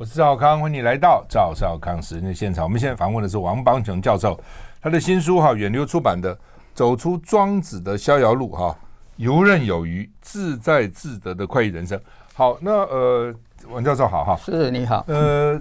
[0.00, 2.64] 我是赵少康，欢迎你来到赵少康时间的现场。
[2.64, 4.40] 我们现在访问的是王邦雄教授，
[4.80, 6.34] 他的新书哈远流出版的
[6.72, 8.74] 《走出庄子的逍遥路》哈，
[9.16, 12.00] 游刃有余、自在自得的快意人生。
[12.32, 13.34] 好，那呃，
[13.68, 15.60] 王教授好哈，是你好，呃，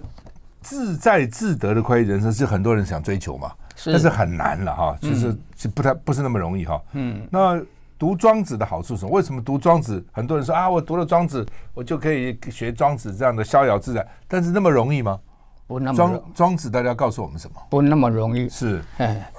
[0.61, 3.51] 自在自得的快意人生是很多人想追求嘛？
[3.75, 6.81] 是，但是很难了哈，其实是不太不是那么容易哈。
[6.93, 7.61] 嗯，那
[7.99, 9.11] 读庄子的好处是什么？
[9.11, 10.03] 为什么读庄子？
[10.13, 14.07] 很多人说啊，我读了庄子，我就可以学庄子这样的逍遥自在。
[14.25, 15.19] 但是那么容易吗？
[15.67, 16.17] 不那么容易。
[16.17, 17.61] 庄庄子，大家告诉我们什么？
[17.69, 18.47] 不那么容易。
[18.47, 19.29] 是，哎，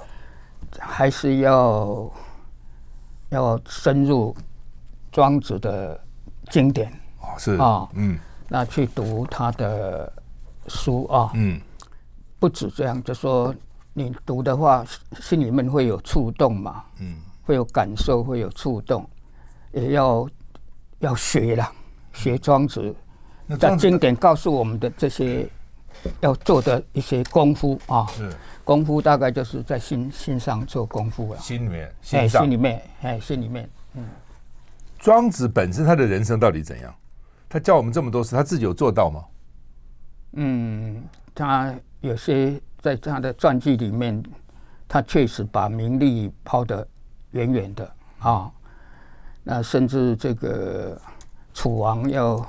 [0.79, 2.11] 还是要
[3.29, 4.35] 要深入
[5.11, 5.99] 庄子的
[6.51, 6.87] 经典。
[7.19, 10.13] 哦，是啊，嗯，那去读他的
[10.67, 11.59] 书啊，嗯，
[12.37, 13.53] 不止这样，就说。
[13.93, 14.85] 你读的话，
[15.19, 16.85] 心里面会有触动嘛？
[17.01, 19.07] 嗯，会有感受，会有触动，
[19.71, 20.29] 也要
[20.99, 21.71] 要学了，
[22.13, 22.95] 学庄子。
[23.59, 25.47] 在经典告诉我们的这些
[26.19, 28.29] 要做的一些功夫啊，是
[28.63, 31.39] 功夫，大概就是在心心上做功夫了。
[31.39, 33.69] 心里面，哎，心里面，哎，心里面。
[33.95, 34.05] 嗯，
[34.99, 36.93] 庄子本身他的人生到底怎样？
[37.49, 39.25] 他教我们这么多事，他自己有做到吗？
[40.33, 42.61] 嗯，他有些。
[42.81, 44.23] 在他的传记里面，
[44.87, 46.87] 他确实把名利抛得
[47.31, 48.51] 远远的啊。
[49.43, 50.99] 那甚至这个
[51.53, 52.45] 楚王要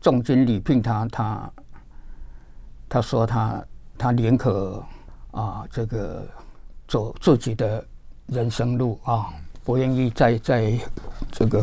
[0.00, 1.52] 重金礼聘他，他
[2.88, 3.64] 他说他
[3.98, 4.82] 他宁可
[5.32, 6.26] 啊这个
[6.86, 7.84] 走自己的
[8.26, 9.28] 人生路啊，
[9.64, 10.78] 不愿意再在
[11.30, 11.60] 这个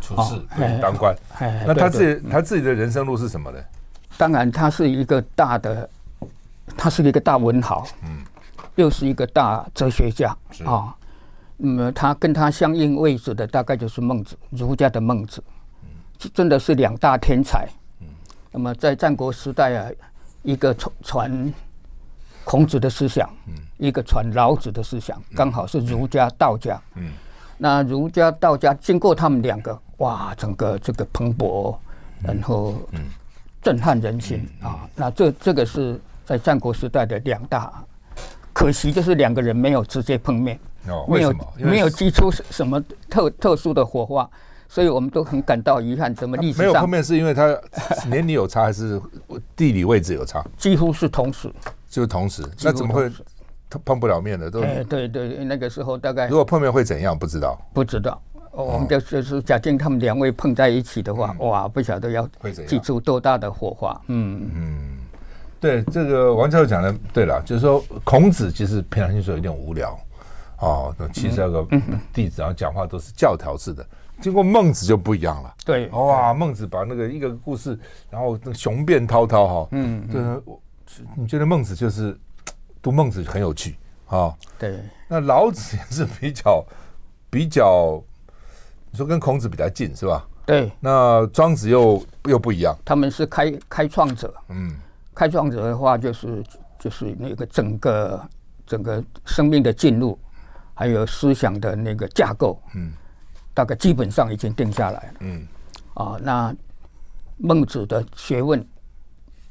[0.00, 0.42] 处事
[0.80, 1.14] 当官。
[1.66, 3.58] 那他自己他自己的人生路是什么呢？
[4.16, 5.88] 当然，他是一个大的。
[6.74, 8.24] 他是一个大文豪，嗯，
[8.76, 10.96] 又是一个大哲学家啊。
[11.56, 15.42] 那么他跟他相应位置的大概就是孟子，儒家的孟子，
[16.34, 17.68] 真的是两大天才。
[18.50, 19.90] 那么在战国时代啊，
[20.42, 21.54] 一个传传
[22.44, 23.28] 孔子的思想，
[23.78, 26.80] 一个传老子的思想，刚好是儒家道家。
[27.58, 31.76] 那儒家道家经过他们两个，哇，整个这个蓬勃，
[32.22, 32.74] 然后
[33.62, 34.88] 震撼人心啊。
[34.94, 36.00] 那这这个是。
[36.24, 37.84] 在战国时代的两大，
[38.62, 40.58] 可惜就是两个人没有直接碰面，
[40.88, 42.80] 哦、没有没有激出什么
[43.10, 44.28] 特特殊的火花，
[44.68, 46.14] 所以我们都很感到遗憾。
[46.14, 47.58] 怎么历史上没有碰面，是因为他
[48.08, 49.00] 年龄有差，还是
[49.56, 50.44] 地理位置有差？
[50.56, 51.52] 几乎是同时，
[51.88, 53.10] 就是同时，那怎么会
[53.84, 54.48] 碰不了面的？
[54.48, 57.18] 都哎，对对，那个时候大概如果碰面会怎样？
[57.18, 58.22] 不知道，不知道。
[58.52, 62.28] 哦、我们就就是假定他们两位碰在一起的话，嗯、哇，不晓得要
[62.66, 63.98] 激出多大的火花。
[64.08, 64.91] 嗯嗯。
[65.62, 69.96] 对这个王教授讲的对了，就是说孔子其实平常心说有点无聊，
[70.58, 71.64] 哦，那七十二个
[72.12, 73.86] 弟子然后讲话都是教条式的，
[74.20, 75.54] 经过孟子就不一样了。
[75.64, 77.78] 对，哇，孟子把那个一个故事，
[78.10, 80.42] 然后那个雄辩滔滔哈，嗯，就是
[81.14, 82.18] 你觉得孟子就是
[82.82, 83.76] 读孟子很有趣
[84.08, 84.34] 啊？
[84.58, 86.64] 对，那老子也是比较
[87.30, 88.02] 比较，
[88.90, 90.26] 你说跟孔子比较近是吧？
[90.44, 94.74] 对，那庄子又又不一样，他们是开开创者，嗯。
[95.14, 96.42] 开创者的话，就是
[96.78, 98.28] 就是那个整个
[98.66, 100.18] 整个生命的进入，
[100.72, 102.92] 还有思想的那个架构，嗯，
[103.52, 105.46] 大概基本上已经定下来了，嗯，
[105.94, 106.54] 啊，那
[107.36, 108.66] 孟子的学问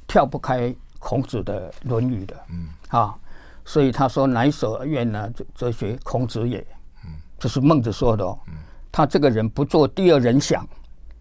[0.07, 3.15] 跳不开孔子的《论语》的，嗯，啊，
[3.63, 6.59] 所以他说乃所愿呢，哲学孔子也，
[7.05, 8.55] 嗯，这是孟子说的哦，嗯，
[8.91, 10.67] 他这个人不做第二人想，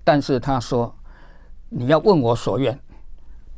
[0.02, 0.90] 但是他说
[1.68, 2.78] 你要问我所愿。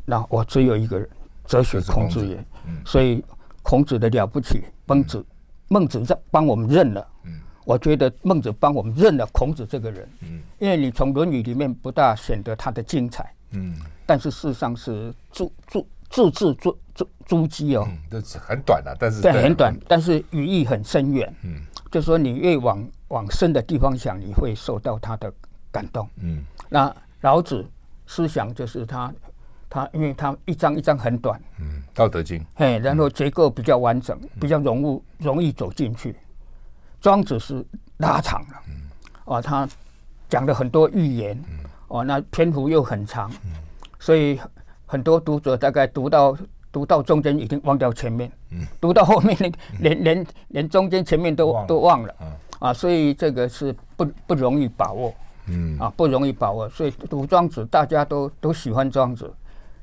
[0.04, 1.08] 那我只有一个人，
[1.46, 2.44] 哲学孔子也，
[2.84, 3.24] 所以
[3.62, 5.24] 孔子的了不起，孟子，
[5.68, 7.06] 孟子在帮我们认了。
[7.64, 10.08] 我觉得孟子帮我们认了孔子这个人。
[10.58, 13.32] 因为你从《论语》里面不大显得他的精彩。
[13.52, 17.88] 嗯但是事实上是注注字字珠珠珠玑哦。
[18.40, 21.32] 很短的，但是对很短，但是语义很深远。
[21.44, 25.32] 嗯就说你越往往深的地方想，你会受到他的
[25.70, 26.08] 感动。
[26.16, 27.64] 嗯那老子
[28.06, 29.14] 思想就是他。
[29.72, 36.14] 他因为它一章一章很短，嗯，《道德经》嘿，然后结构比较完整，嗯、比较容易容易走进去。
[37.00, 37.64] 庄子是
[37.96, 38.82] 拉长了，嗯，
[39.24, 39.66] 啊，他
[40.28, 43.52] 讲了很多寓言，嗯，哦，那篇幅又很长，嗯，
[43.98, 44.38] 所以
[44.84, 46.36] 很多读者大概读到
[46.70, 52.26] 读到中间已经忘掉前面，嗯，读到后面连、嗯、连连连中间前面都忘都忘了，嗯、
[52.58, 55.14] 啊，所以这个是不不容易把握，
[55.46, 59.32] 嗯，啊，不容易把握，所以读庄子大家都都喜欢庄子，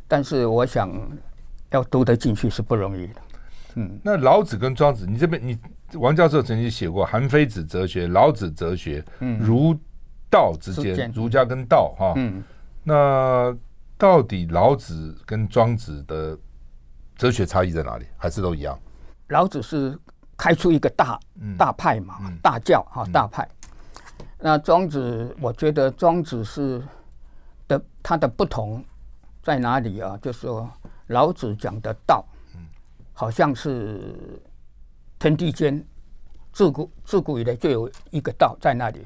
[0.09, 0.91] 但是我想
[1.69, 3.21] 要读得进去是不容易的，
[3.75, 5.57] 嗯，那老子跟庄子，你这边你
[5.93, 9.73] 王教授曾经写过《韩非子哲学》《老子哲学》，嗯，儒
[10.29, 12.43] 道之间，儒家跟道哈，嗯，
[12.83, 13.55] 那
[13.97, 16.37] 到底老子跟庄子的
[17.15, 18.05] 哲学差异在哪里？
[18.17, 18.77] 还是都一样？
[19.27, 19.95] 老子是
[20.35, 21.19] 开出一个大
[21.55, 23.47] 大派嘛，嗯、大教哈，大派。
[24.17, 26.81] 嗯、那庄子，我觉得庄子是
[27.67, 28.83] 的，他的不同
[29.41, 30.17] 在哪里啊？
[30.21, 30.69] 就是说，
[31.07, 32.25] 老子讲的道，
[33.13, 34.41] 好像是
[35.17, 35.83] 天地间
[36.51, 38.99] 自古自古以来就有一个道在那里，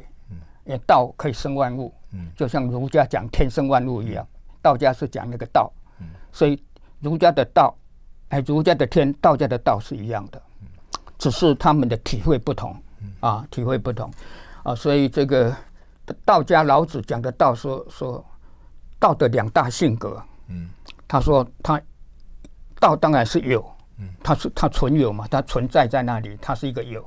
[0.65, 1.93] 因为道可以生万物，
[2.35, 4.27] 就像儒家讲天生万物一样，
[4.61, 5.71] 道家是讲那个道，
[6.31, 6.61] 所以
[6.99, 7.75] 儒家的道。
[8.29, 10.41] 哎，儒家的天，道家的道是一样的，
[11.19, 12.75] 只是他们的体会不同
[13.19, 14.11] 啊，体会不同
[14.63, 15.55] 啊，所以这个
[16.25, 18.25] 道家老子讲的道说说
[19.03, 20.69] 道的两大性格，嗯，
[21.05, 21.81] 他说他
[22.79, 23.59] 道当然是有，
[23.97, 27.05] 嗯，他是他存有嘛，他存在在那里，他是一个有，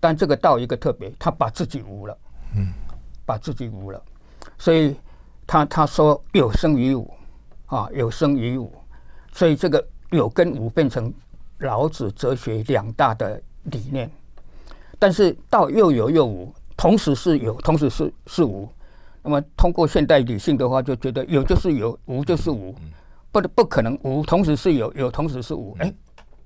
[0.00, 2.18] 但这个道一个特别，他把自己无了，
[2.56, 2.72] 嗯，
[3.24, 4.02] 把自己无了，
[4.58, 4.96] 所以
[5.46, 7.08] 他他说有生于无
[7.66, 8.72] 啊，有生于无，
[9.32, 9.86] 所以这个。
[10.10, 11.12] 有跟无变成
[11.58, 14.08] 老子哲学两大的理念，
[14.96, 18.68] 但是道又有又无，同时是有，同时是是无。
[19.24, 22.72] 那么通过现代理性的话，就觉得有就是有，无就是无，
[23.32, 25.74] 不不可能无同时是有，有同时是无。
[25.80, 25.92] 哎，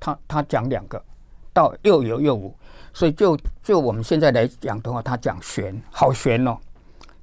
[0.00, 1.04] 他他讲两个，
[1.52, 2.56] 道又有又无，
[2.94, 6.56] 所以就就我们现在来讲的话，他讲玄，好玄哦。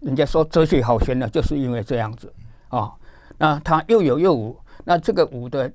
[0.01, 2.31] 人家说哲学好玄呢，就是因为这样子
[2.67, 2.93] 啊。
[3.37, 5.71] 那他又有又无，那这个无的。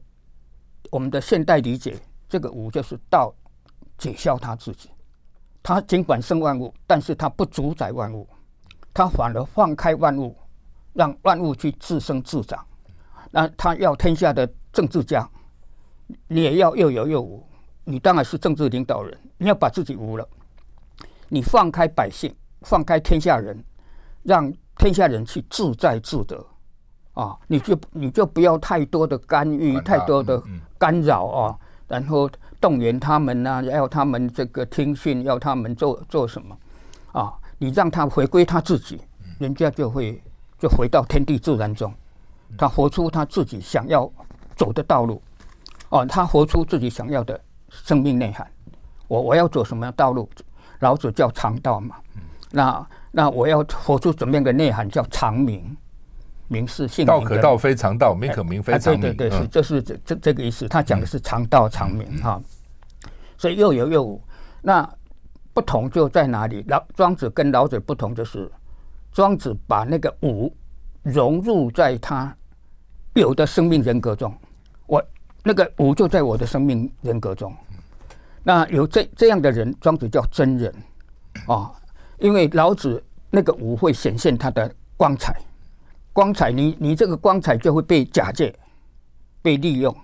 [0.91, 1.97] 我们的现代理解，
[2.29, 3.33] 这个无就是道
[3.97, 4.91] 解消他自己，
[5.63, 8.29] 他尽管生万物，但是他不主宰万物，
[9.01, 10.37] 他反而放开万物，
[10.93, 12.63] 让万物去自生自长。
[13.31, 15.27] 那他要天下的政治家，
[16.29, 17.43] 你也要又有又无，
[17.85, 20.29] 你当然是政治领导人，你要把自己无了，
[21.31, 23.65] 你放开百姓，放开天下人，
[24.23, 26.45] 让天下人去自在自得。
[27.15, 30.43] 啊，你就你就不要太多的干预，太多的
[30.79, 31.59] 干扰啊，
[31.89, 32.31] 然后
[32.61, 36.55] 动员他们呢、啊，要他们这个听训，要他们做做什么
[37.13, 37.33] 啊？
[37.63, 38.99] 你让他回归他自己，
[39.39, 40.19] 人家就会
[40.59, 41.93] 就回到天地自然中，
[42.57, 44.11] 他活出他自己想要
[44.57, 45.23] 走的道路，
[45.91, 48.51] 哦、啊，他活出自己想要的生命内涵。
[49.09, 50.27] 我我要走什么样道路？
[50.79, 51.97] 老子叫常道嘛，
[52.51, 54.89] 那那我要活出怎么样的内涵？
[54.89, 55.77] 叫长明，
[56.49, 59.03] 明是姓名，道可道非常道，名可名非常名。
[59.03, 60.67] 对对对，是这是这这这个意思。
[60.67, 62.41] 他讲的是常道常明哈，
[63.37, 64.19] 所以又有又无。
[64.63, 64.89] 那
[65.61, 66.65] 不同就在哪里？
[66.69, 68.51] 老庄子跟老子不同，就是
[69.13, 70.51] 庄子把那个无
[71.03, 72.35] 融入在他
[73.13, 74.35] 有的生命人格中。
[74.87, 75.05] 我
[75.43, 77.55] 那个无就在我的生命人格中。
[78.43, 80.75] 那有这这样的人，庄子叫真人
[81.47, 81.71] 啊，
[82.19, 85.39] 因为老子那个无会显现他的光彩。
[86.15, 88.59] 光彩，你你这个光彩就会被假借、
[89.43, 89.95] 被利用，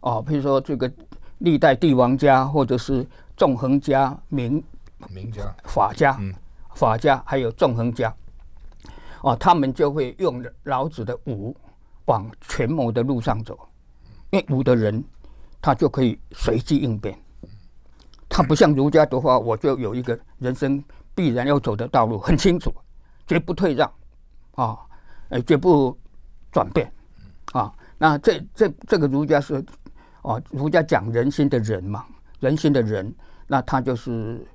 [0.00, 0.90] 哦，比如说这个
[1.38, 4.62] 历代帝王家，或者是纵横家、名
[5.10, 6.34] 名家、法家、嗯、
[6.74, 8.14] 法家，还有纵横家，
[9.22, 11.56] 哦，他们就会用老子的武
[12.06, 13.58] 往权谋的路上走，
[14.30, 15.02] 因为武的人
[15.60, 17.18] 他就可以随机应变，
[18.28, 20.82] 他不像儒家的话，我就有一个人生
[21.14, 22.74] 必然要走的道路，很清楚，
[23.26, 23.88] 绝不退让，
[24.54, 24.78] 啊、哦。
[25.32, 25.98] 哎，绝不
[26.50, 26.92] 转变
[27.54, 27.72] 啊！
[27.96, 29.64] 那这这这个儒家是
[30.20, 32.04] 哦，儒家讲人心的人嘛，
[32.38, 33.10] 人心的人，
[33.46, 34.46] 那他就是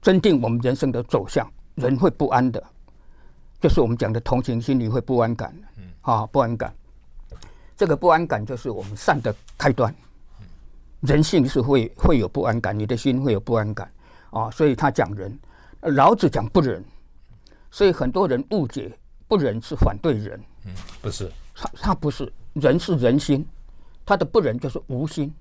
[0.00, 1.50] 真定我们人生的走向。
[1.74, 2.62] 人会不安的，
[3.60, 5.54] 就是我们讲的同情心理会不安感，
[6.00, 6.74] 啊，不安感。
[7.76, 9.94] 这个不安感就是我们善的开端。
[11.00, 13.92] 人性是会会有不安感，你的心会有不安感
[14.30, 15.38] 啊，所以他讲人，
[15.80, 16.82] 老子讲不仁，
[17.70, 18.96] 所以很多人误解。
[19.28, 20.72] 不仁是反对人，嗯，
[21.02, 23.44] 不是，他他不是仁是人心，
[24.04, 25.34] 他的不仁就是无心，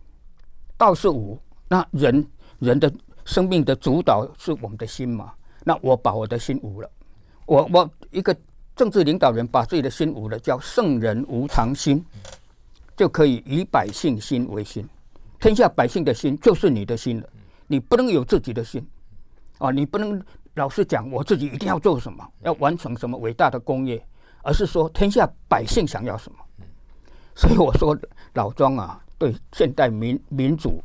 [0.76, 2.92] 道是无，那人人的
[3.25, 5.34] 生命的主导是我们的心嘛？
[5.63, 6.89] 那我把我的心无了，
[7.46, 8.36] 我我一个
[8.75, 12.03] 政治领导人把自己的心无了，叫圣人无常心，
[12.96, 14.88] 就可以以百姓心为心，
[15.39, 17.29] 天下百姓的心就是你的心了，
[17.67, 18.88] 你不能有自己的心，
[19.58, 20.24] 啊，你不能。
[20.55, 24.01] 老是讲我自己一定要做什么，要完成什么伟大的功业，
[24.41, 26.38] 而是说天下百姓想要什么，
[27.36, 27.94] 所以我说
[28.36, 30.82] 老庄啊，对现代民民主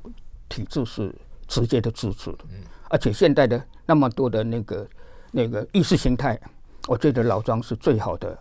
[0.48, 1.14] 体制是
[1.50, 2.44] 直接的支持的。
[2.88, 4.88] 而且现代的那么多的那个
[5.32, 6.40] 那个意识形态，
[6.86, 8.38] 我觉得老庄是最好的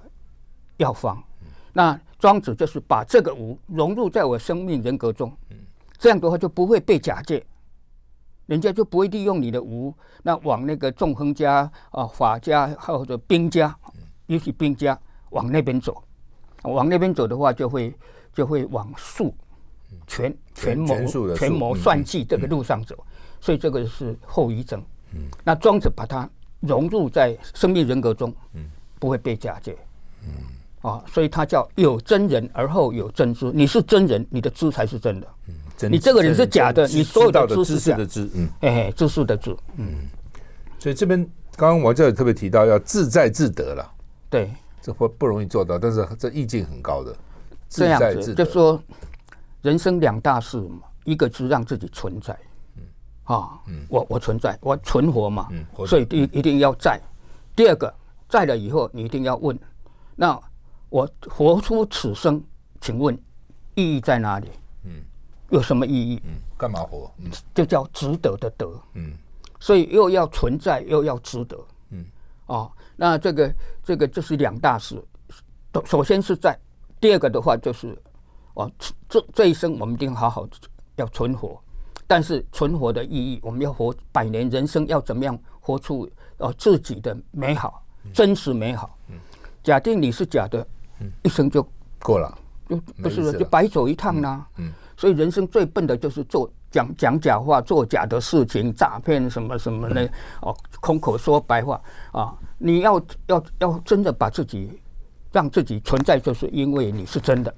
[0.78, 1.22] 药方。
[1.74, 5.36] 那庄子就是把这个无融入在我生命人格中，
[5.98, 7.46] 这样的话就不会被假借，
[8.48, 13.76] 人家就不会利用你的无，那往那个纵横家啊、法家或者兵家，
[14.26, 15.00] 尤其兵家
[15.30, 16.04] 往那边走，
[16.64, 17.96] 往那边走的话，就会
[18.34, 19.34] 就会往术、
[20.08, 22.96] 权权谋、权谋算计这个路上走。
[23.42, 24.84] 所以这个是后遗症。
[25.14, 26.30] 嗯，那庄子把它
[26.60, 28.66] 融入在生命人格中，嗯，
[29.00, 29.78] 不会被假借。
[30.24, 33.52] 嗯，啊，所以他叫有真人而后有真知。
[33.54, 35.28] 你是真人，你的知才是真的。
[35.48, 35.56] 嗯，
[35.90, 39.56] 你这个人是假的，你所有的知识的知，嗯，哎，知识的知。
[39.78, 40.08] 嗯，
[40.78, 41.18] 所以这边
[41.56, 43.92] 刚刚王教授特别提到要自在自得了。
[44.30, 47.16] 对，这不不容易做到，但是这意境很高的。
[47.70, 48.82] 这样子就说，
[49.62, 52.38] 人生两大事嘛，一个是让自己存在。
[53.24, 57.00] 啊，嗯，我我存在，我存活嘛，嗯，所以一一定要在。
[57.56, 57.94] 第二个，
[58.28, 59.56] 在了以后，你一定要问，
[60.16, 60.40] 那
[60.90, 62.44] 我活出此生，
[62.82, 63.16] 请问
[63.76, 64.48] 意义在哪里？
[64.86, 65.04] 嗯，
[65.50, 66.20] 有什么意义？
[66.26, 67.12] 嗯，干嘛活？
[67.20, 68.68] 嗯，就叫值得的得。
[68.96, 69.14] 嗯，
[69.60, 71.56] 所以又要存在，又要值得。
[71.92, 72.04] 嗯，
[72.48, 75.00] 啊，那这个这个就是两大事。
[75.86, 76.58] 首先是在，
[77.00, 77.96] 第二个的话就是，
[78.60, 78.70] 哦，
[79.08, 80.48] 这这一生我们一定好好
[80.98, 81.60] 要存活。
[82.06, 88.98] 但是存活的意义，我们要活百年人生，要怎么样活出哦自己的美好，真实美好。
[89.64, 90.66] 假定你是假的，
[91.22, 91.66] 一生就
[92.02, 92.38] 过了，
[92.68, 94.46] 就不是就白走一趟啦。
[94.98, 100.10] 所以人生最笨的就是做讲讲假话，做假的事情，诈骗什么什么的
[100.42, 101.80] 哦，空口说白话
[102.12, 102.36] 啊！
[102.58, 104.82] 你要要要真的把自己
[105.32, 107.54] 让自己存在，就是因为你是真的。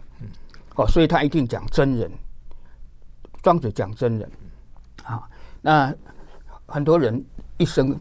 [0.75, 2.11] 哦，所以他一定讲真人。
[3.43, 4.31] 庄子讲真人。
[5.03, 5.27] 啊，
[5.61, 5.93] 那
[6.67, 7.23] 很多人
[7.57, 7.99] 一生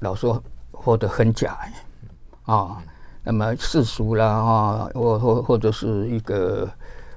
[0.00, 1.58] 老说活得很假
[2.44, 2.82] 啊，
[3.22, 6.68] 那么世俗啦啊，或或或者是一个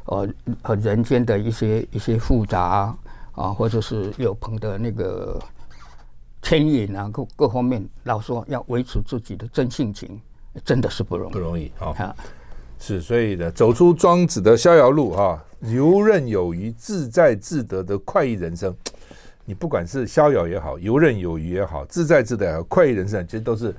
[0.06, 0.28] 呃
[0.62, 2.96] 和人间的一些一些复杂
[3.34, 5.42] 啊，或者是有朋的那个
[6.44, 10.22] 牵引啊，各各方面老说要维持自己的真性情，
[10.64, 12.16] 真的是不容易，不容易啊。
[12.86, 18.76] 是，所以呢，走出庄子的逍遥路啊，游刃有余、自在自得的快意人生。
[19.46, 23.74] 你不管是逍遥也好，游刃有余也好，自在自得也好，快意人生，其实都是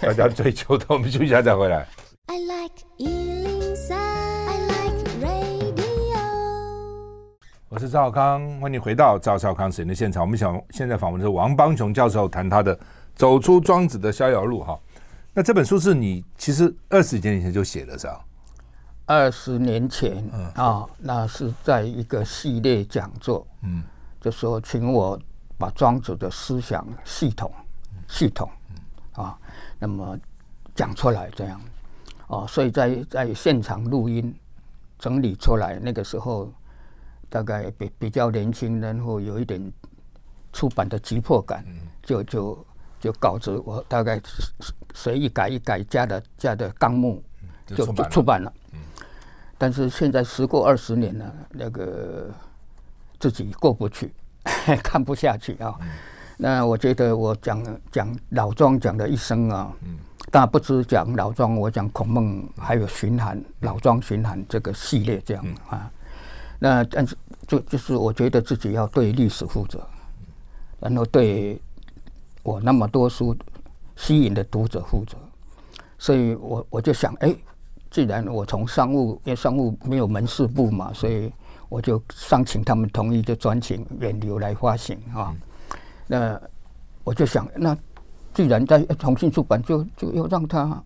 [0.00, 0.86] 大家追求的。
[0.88, 1.86] 我们休息一下再回来。
[2.28, 6.18] I like 103, I like radio。
[7.68, 10.22] 我是赵少康，欢迎回到赵少康时间的现场。
[10.22, 12.74] 我们想现在访问的是王邦雄教授，谈他的
[13.14, 14.80] 《走出庄子的逍遥路》哈。
[15.34, 18.18] 那这本书是你其实二十几年前就写的，是吧？
[19.06, 23.82] 二十年前，嗯啊，那是在一个系列讲座，嗯。
[24.18, 25.16] 就说请我
[25.56, 27.48] 把庄子的思想系统、
[28.08, 28.50] 系统
[29.12, 29.38] 啊，
[29.78, 30.18] 那么
[30.74, 31.60] 讲出来这样，
[32.26, 34.34] 哦，所以在在现场录音
[34.98, 36.52] 整理出来，那个时候
[37.28, 39.72] 大概比比较年轻，然后有一点
[40.52, 41.64] 出版的急迫感，
[42.02, 42.66] 就就
[42.98, 44.20] 就稿子我大概
[44.92, 47.22] 随意改一改，加的加的纲目
[47.64, 48.52] 就就出版了。
[49.58, 52.30] 但是现在时过二十年了，那个。
[53.18, 54.12] 自己过不去，
[54.84, 55.74] 看不下去啊。
[55.80, 55.88] 嗯、
[56.36, 59.96] 那我觉得我讲讲老庄讲的一生啊，嗯，
[60.30, 65.90] 但不只讲老庄，我讲孔孟还有荀涵，老庄荀涵这个系列这样啊。
[66.58, 69.80] 那但是就就是我觉得自己要对历史负责，
[70.78, 71.58] 然后对
[72.42, 73.34] 我那么多书
[73.96, 75.16] 吸引的读者负责，
[75.96, 77.34] 所以我我就想，哎，
[77.96, 81.32] 既然我从商务，因为商务没有门市部嘛，所以。
[81.68, 85.34] 我就商请他们同意，就专请远流来发行啊。
[86.06, 86.40] 那
[87.02, 87.76] 我就想，那
[88.32, 90.80] 既然在重庆出版，就就要让它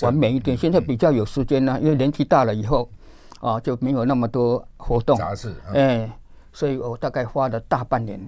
[0.00, 0.56] 完美一点。
[0.56, 2.88] 现在比较有时间呢，因为年纪大了以后
[3.40, 5.14] 啊，就没有那么多活动。
[5.18, 5.54] 杂志。
[5.74, 6.10] 哎，
[6.54, 8.18] 所以我大概花了大半年，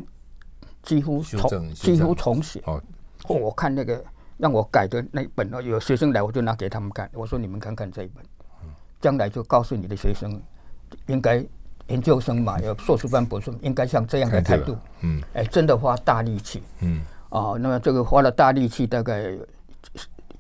[0.83, 2.61] 几乎重几乎重写。
[2.67, 2.83] 哦。
[3.27, 4.05] 我看那个
[4.39, 7.11] 让我改的那本哦，有学生来，我就拿给他们看。
[7.13, 8.25] 我说：“你们看看这一本，
[9.01, 10.41] 将来就告诉你的学生，
[11.07, 11.45] 应该。”
[11.89, 14.77] 研究生嘛，有硕士班、博士，应该像这样的态度。
[15.03, 16.61] 嗯，哎，真的花大力气。
[16.81, 19.39] 嗯，啊，那么这个花了大力气，大概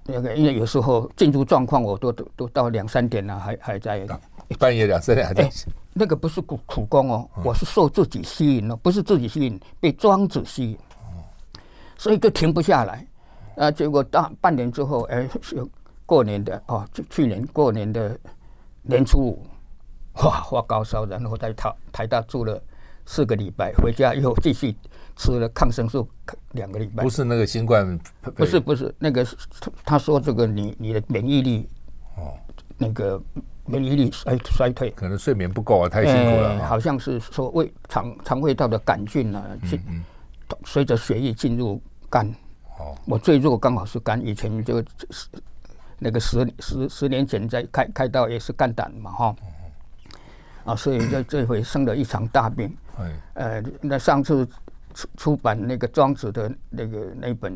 [0.02, 4.04] 那个，因为有时候进入状况，我都都都到两三点了，还还在
[4.58, 5.48] 半夜两三点还在。
[5.92, 10.78] 那个不是苦苦工哦，我是受自己吸引了，不是自己吸引，被庄子吸引。
[11.96, 13.06] 所以就停不下来。
[13.56, 15.28] 啊，结果大半年之后，哎，
[16.04, 18.18] 过年的哦，去去年过年的
[18.82, 19.46] 年初五。
[20.24, 22.58] 哇发高烧，然后在台台大住了
[23.04, 24.74] 四个礼拜，回家又继续
[25.14, 26.08] 吃了抗生素
[26.52, 27.02] 两个礼拜。
[27.02, 28.00] 不是那个新冠，
[28.34, 29.26] 不是不是那个，
[29.84, 31.68] 他说这个你你的免疫力
[32.16, 32.32] 哦，
[32.78, 33.22] 那个
[33.66, 36.66] 免疫力衰衰退，可能睡眠不够啊，太辛苦了。
[36.66, 39.78] 好像是说胃肠肠胃道的杆菌呢，进
[40.64, 42.34] 随着血液进入肝。
[42.78, 44.82] 哦，我最弱刚好是肝，以前就
[45.98, 49.36] 那个十十十年前在开开刀也是肝胆嘛哈。
[50.64, 52.76] 啊，所以这这回生了一场大病。
[53.34, 54.46] 呃，那上次
[54.94, 57.54] 出出版那个庄子的那个那本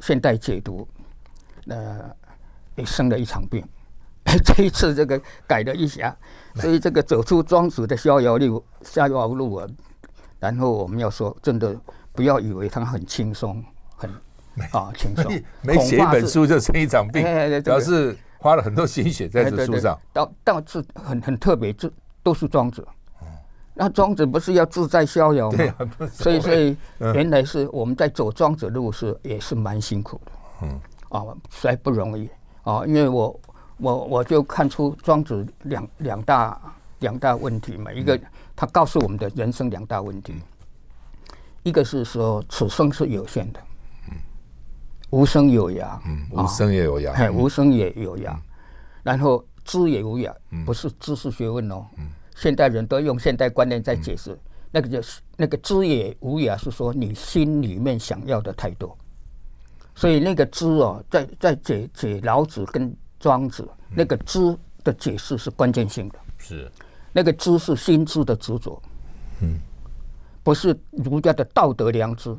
[0.00, 0.88] 现代解读，
[1.64, 2.14] 那
[2.76, 3.62] 也生了一场病。
[4.44, 6.16] 这一次这个改了一下，
[6.54, 9.66] 所以这个走出庄子的逍遥路，逍遥路啊。
[10.38, 11.78] 然后我们要说，真的
[12.12, 13.62] 不要以为他很轻松，
[14.00, 14.10] 很
[14.72, 15.32] 啊轻松。
[15.62, 17.22] 没写一本书就生一场病，
[17.62, 18.16] 主要是。
[18.42, 21.92] 花了很多心血在这书上，到到是很很特别，这
[22.22, 22.82] 都是庄子。
[23.74, 25.58] 那庄子不是要自在逍遥吗？
[26.10, 30.32] 所以所以原来是我们在走庄子路是也是蛮辛苦的。
[30.62, 30.80] 嗯，
[31.10, 32.30] 啊，实在不容易
[32.62, 33.40] 啊，因为我
[33.76, 36.58] 我我就看出庄子两两大
[37.00, 38.18] 两大问题嘛，一个
[38.56, 40.34] 他告诉我们的人生两大问题，
[41.62, 43.60] 一个是说此生是有限的。
[45.10, 48.36] 无生有涯，嗯，无生也有涯，哎，无生也有涯，
[49.02, 50.32] 然后知也无涯，
[50.64, 54.38] 不是知识学问哦，嗯，现代人都用现代观念在解释，
[54.70, 58.96] 那个就是那个知也无涯，是说你心里面想要的太多，
[59.94, 66.70] 所以那个知哦，在在解解老子跟庄子那个知的解释是关键性的，是。
[67.12, 68.80] 那个知是心知的执着，
[69.42, 69.58] 嗯，
[70.44, 72.32] 不是儒家的道德良知，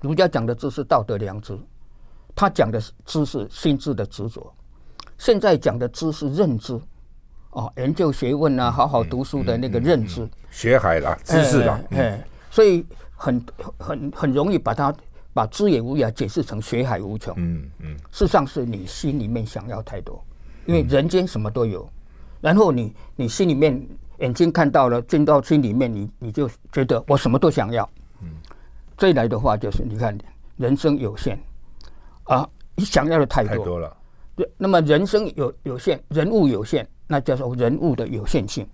[0.00, 1.54] 儒家讲的知是道德良知。
[2.34, 4.52] 他讲的知识心智的执着，
[5.18, 6.78] 现在讲的知识认知，
[7.50, 13.46] 哦，研究学问啊，好好读书的那个认知，学海啦，知识啦，哎，所以很
[13.78, 14.92] 很很容易把它
[15.32, 20.20] 把知也无涯解释成学海无穷，嗯嗯，事实上是你心里面想要太多，
[20.66, 21.88] 因为人间什么都有，
[22.40, 23.80] 然后你你心里面
[24.18, 27.88] 眼睛看到了，进到心里面，你你就觉得我什么都想要，
[28.22, 28.28] 嗯，
[28.98, 30.18] 再来的话就是你看
[30.56, 31.38] 人生有限。
[32.24, 33.96] 啊，你想要的太多，太多了。
[34.36, 38.66] 对，那么人生有有限，人物有限，那叫做人物的有限性。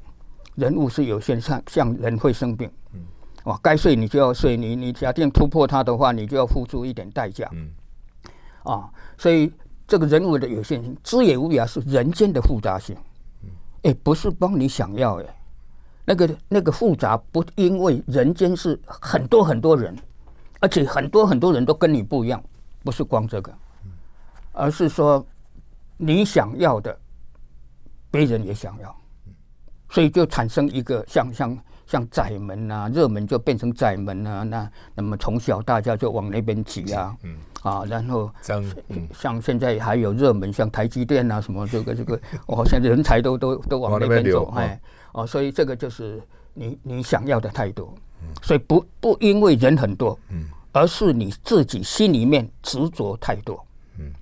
[0.57, 3.01] 人物是有限，像像人会生病，嗯，
[3.45, 7.71] 哇，该睡你就要睡，你你假定突破它的话，你就要付出一点代价，嗯，
[8.65, 9.51] 啊，所以
[9.87, 12.97] 这个人物的有限性，知也无涯是人间的复杂性，
[13.43, 13.51] 嗯，
[13.85, 15.37] 哎，不是帮你想要哎，
[16.05, 19.97] 那个那个复杂不因为人间是很多很多人，
[20.59, 22.43] 而且很多很多人都跟你不一样。
[22.83, 23.53] 不是光这个，
[24.53, 25.25] 而是说
[25.97, 26.97] 你想要的，
[28.11, 28.95] 别人也想要，
[29.89, 34.43] 所以就产生一个像像像窄门啊，热门就变成窄门啊。
[34.43, 37.17] 那那么从小大家就往那边挤啊，
[37.63, 38.33] 啊，然后
[39.13, 44.81] 像现在还有热门，像台积电啊什么这个这个， 哦，现在人才都都都往那边走，哎，
[45.13, 46.23] 哦，所以这个就是
[46.55, 47.95] 你你想要的太多，
[48.43, 50.49] 所以不不因为人很多，嗯。
[50.73, 53.67] 而是你自己心里面执着太多，
[53.99, 54.13] 嗯，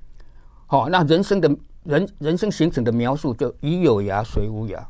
[0.66, 4.82] 好，那人生的人人生形成的描述就鱼有涯，水无涯，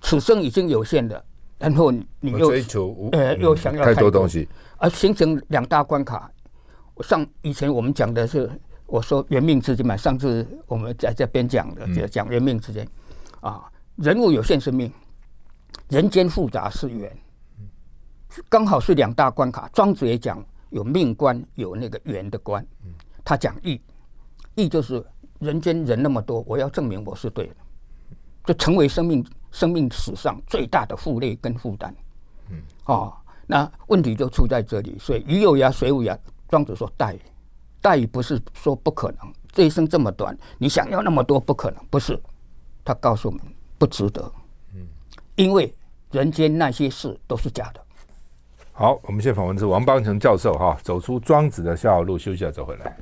[0.00, 1.22] 此生已经有限了，
[1.58, 4.48] 然后你又追求呃又想要太多东西，
[4.78, 6.30] 而形成两大关卡。
[7.02, 8.50] 上以前我们讲的是，
[8.86, 12.86] 我说缘命之间嘛，上次我们在这边讲的就讲缘命之间，
[13.40, 14.90] 啊，人物有限是命，
[15.88, 17.14] 人间复杂是缘。
[18.48, 22.64] 刚好是两大关卡，庄子也讲有命关，有那个缘的关。
[23.24, 23.80] 他讲义，
[24.54, 25.04] 义就是
[25.38, 27.56] 人间人那么多，我要证明我是对的，
[28.44, 31.94] 就成为生命生命史上最大的负累跟负担。
[32.50, 33.12] 嗯，哦，
[33.46, 34.96] 那问题就出在这里。
[34.98, 36.16] 所以鱼有涯，水无涯。
[36.48, 37.16] 庄子说殆，
[37.80, 42.20] 殆不是说不可能，这一生这么短，你想要那么多不可能，不是。
[42.84, 43.42] 他告诉我们
[43.78, 44.32] 不值得。
[44.74, 44.86] 嗯，
[45.36, 45.72] 因为
[46.10, 47.80] 人间那些事都是假的。
[48.80, 52.96] 好，我们现在访问是王邦成教授哈，走出庄子的逍遥路，休息一下，走回来。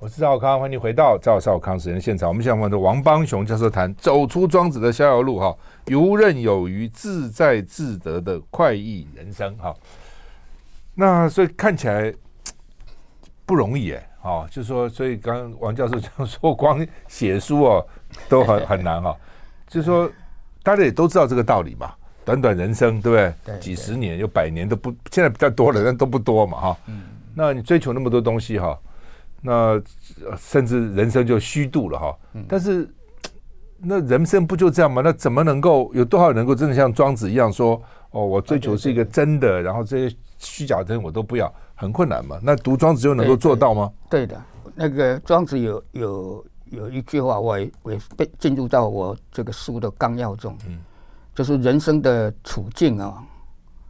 [0.00, 2.28] 我是赵康，欢迎回到赵少康时间现场。
[2.28, 9.72] 我们现在访问的王邦雄教授谈走出庄子的逍遥路哈，游刃有余、自在自得的快意人生哈。
[10.96, 12.12] 那所以看起来
[13.44, 17.86] 不容易哎，哈，就是说，所以刚王教授讲说，光写书哦
[18.28, 19.16] 都很很难哈。
[19.76, 20.10] 就是说，
[20.62, 21.92] 大家也都知道这个道理嘛。
[22.24, 23.34] 短短人生，对不对？
[23.44, 26.76] 对，几十年有百年都不，现在比较多了，但都不多嘛，哈。
[26.86, 27.02] 嗯。
[27.34, 28.76] 那你追求那么多东西哈，
[29.42, 29.78] 那
[30.38, 32.16] 甚至人生就虚度了哈。
[32.32, 32.88] 嗯、但是
[33.78, 35.02] 那人生不就这样吗？
[35.04, 37.80] 那怎么能够有多少人能够真的像庄子一样说
[38.12, 42.40] 哦，我追求是一个真的，然后这些虚假的我都不要，很困难嘛？
[42.42, 43.92] 那读庄子就能够做到吗？
[44.08, 44.42] 对的，
[44.74, 50.78] 那个庄子有有有一句话，我也我也被进入到我这个书的纲要中，嗯，
[51.34, 53.24] 就是人生的处境啊，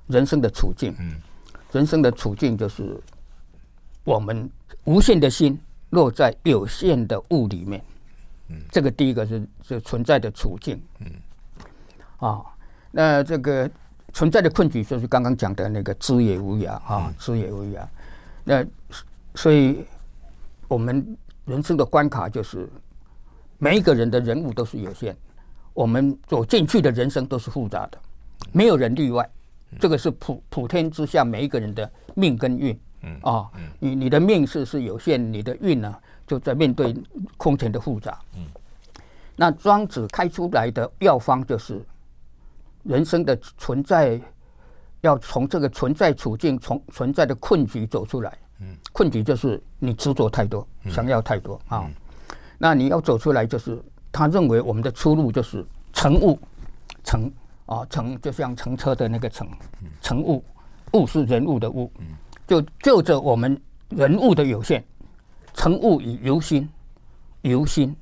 [0.06, 1.20] 人生的处境，嗯，
[1.72, 3.00] 人生的处境就是
[4.04, 4.50] 我们
[4.84, 5.58] 无限的心
[5.90, 7.82] 落在有限的物里面，
[8.48, 11.10] 嗯，这个第一个是是存在的处境，嗯，
[12.18, 12.42] 啊，
[12.90, 13.70] 那这个。
[14.12, 17.86] 存在的困局就是刚刚讲的那个知也无涯啊，知也无涯。
[18.44, 18.64] 那
[19.34, 19.84] 所以，
[20.68, 21.14] 我们
[21.46, 22.68] 人生的关卡就是
[23.56, 25.16] 每一个人的人物都是有限，
[25.72, 27.98] 我们走进去的人生都是复杂的，
[28.52, 29.26] 没有人例外。
[29.80, 33.50] 这个是普普天之下每一个人的命跟运嗯啊。
[33.78, 35.94] 你你的命是是有限，你的运呢
[36.26, 36.94] 就在面对
[37.36, 38.20] 空前的复杂。
[38.36, 38.46] 嗯
[39.38, 41.82] 那庄子开出来的药方就是。
[42.88, 44.20] 人生的存在，
[45.00, 48.38] 要从这个存在处境、从存在的困局走出来。
[48.60, 51.88] 嗯，困局就是你执着太多，想要太多啊。
[52.58, 56.38] 那你要走出来，就是他认为我们的出路就是乘物，
[57.04, 57.30] 乘
[57.66, 59.48] 啊乘，就像乘车的那个乘，
[60.00, 60.42] 乘物，
[60.92, 61.90] 物是人物的物。
[62.46, 64.84] 就就着我们人物的有限，
[65.54, 66.68] 乘物以由心，
[67.42, 67.94] 由心。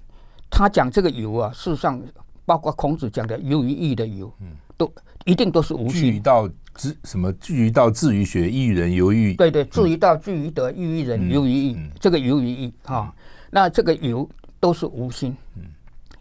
[0.50, 2.00] 他讲这个由啊，事实上
[2.44, 4.32] 包括孔子讲的由于义的由。
[4.40, 4.48] 嗯。
[4.76, 4.92] 都
[5.24, 6.18] 一定都是无序。
[6.18, 7.32] 道之什么？
[7.34, 11.78] 至于道，至于学，义于人，游于对对，至于道，至于德，义于人，游于义。
[12.00, 13.12] 这个游于义啊，
[13.50, 14.28] 那这个游
[14.60, 15.36] 都是无心。
[15.56, 15.62] 嗯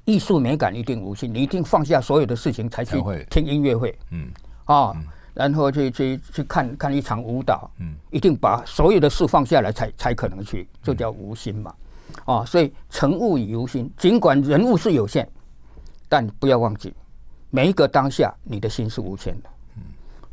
[0.05, 3.97] 艺术美感一定无心，你一定放下所有的事情才去听音乐会。
[4.11, 4.27] 嗯
[4.65, 4.93] 啊，
[5.33, 7.71] 然后去去去看看一场舞蹈。
[7.79, 11.73] 嗯，一定把所有的事放下来才才可能去，这叫无心嘛。
[12.25, 15.25] 啊，所以成物以无心，尽管人物是有限，
[16.09, 16.93] 但不要忘记。
[17.49, 19.49] 每一个当下，你的心是无限的，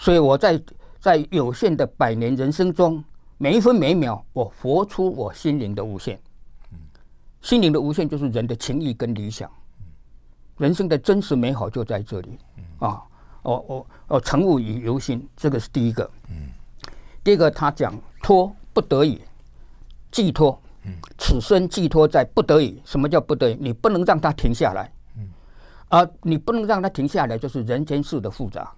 [0.01, 0.59] 所以我在
[0.99, 3.05] 在有限的百年人生中，
[3.37, 6.19] 每一分每一秒，我活出我心灵的无限。
[7.43, 9.51] 心灵的无限就是人的情谊跟理想，
[10.57, 12.39] 人生的真实美好就在这里
[12.79, 13.03] 啊！
[13.43, 16.11] 我我我乘物以由心，这个是第一个。
[17.23, 19.21] 第二个他讲托不得已，
[20.11, 20.59] 寄托，
[21.19, 22.81] 此生寄托在不得已。
[22.87, 23.59] 什么叫不得已？
[23.61, 24.91] 你不能让它停下来。
[25.89, 28.71] 啊，你不能让它停下来，就是人间事的复杂，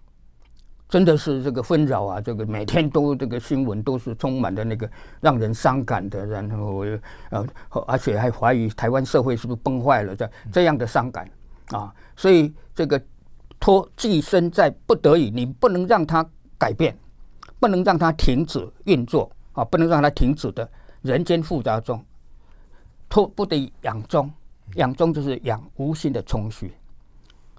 [0.92, 2.20] 真的是这个纷扰啊！
[2.20, 4.87] 这个每天都这个新闻都是充满的那个
[5.22, 6.85] 让人伤感的，然后
[7.31, 7.46] 呃，
[7.87, 11.26] 而且还怀疑台湾社会是不是崩坏了这这样的伤感
[11.70, 11.90] 啊！
[12.14, 13.02] 所以这个
[13.59, 16.22] 托寄生在不得已，你不能让它
[16.59, 16.94] 改变，
[17.59, 22.05] 不能让它停止运作啊，不能让它停止的人间复杂中，
[23.09, 24.31] 托不得已养中，
[24.74, 26.70] 养中就是养无心的充虚。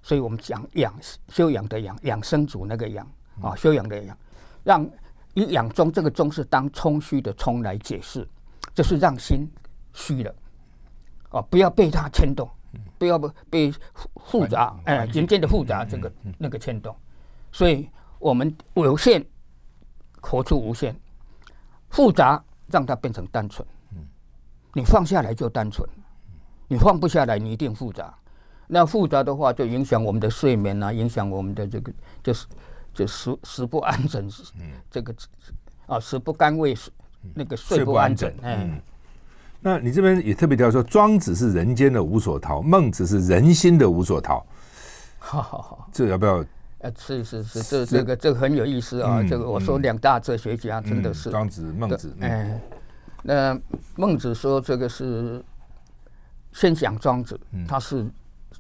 [0.04, 0.94] 所以我们讲养
[1.30, 3.08] 修养的养养生主那个养
[3.42, 4.18] 啊，修养的养，
[4.64, 4.90] 让
[5.34, 8.28] 以养中这个中是当充虚的充来解释，
[8.74, 9.50] 就是让心
[9.94, 10.36] 虚了，
[11.30, 12.50] 啊，不要被它牵动，
[12.98, 13.18] 不要
[13.50, 13.74] 被
[14.26, 16.96] 复杂哎，人间的复杂这个那个牵动，
[17.52, 19.26] 所以我们有限
[20.22, 20.96] 活出无限，
[21.90, 23.68] 复杂让它变成单纯，
[24.74, 25.88] 你放下来就单纯，
[26.68, 28.14] 你放不下来你一定复杂。
[28.66, 31.92] 那复杂的话，就影响我们的睡眠啊，影响我们的这个，
[32.24, 32.48] 就是
[32.94, 34.30] 就食食不安枕，
[34.60, 35.14] 嗯，这个
[35.88, 36.78] 啊食不甘味，
[37.34, 38.34] 那个睡不安枕。
[38.42, 38.80] 嗯，
[39.60, 44.46] 那你这边也特别提到说，庄子是人间的无所逃，孟子是人心的无所逃。
[45.20, 46.46] 好好好，这要不要？
[46.80, 49.24] 呃，是是是，这这个这个很有意思啊。
[49.24, 52.16] 这个我说两大哲学家真的是庄子、孟子。
[52.22, 52.62] 哎，
[53.22, 53.60] 那
[53.96, 55.44] 孟子说这个是
[56.52, 58.06] 先讲庄子，他是。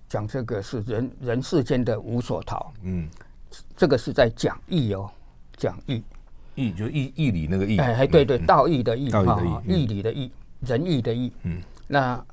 [0.10, 3.10] 讲这个是人人世间的无所逃，嗯，
[3.76, 5.10] 这个是在讲义哦，
[5.58, 6.04] 讲义，
[6.56, 12.26] 义就义义理那个义，哎，对对，道义的义啊，义理的义，仁义的义，嗯，那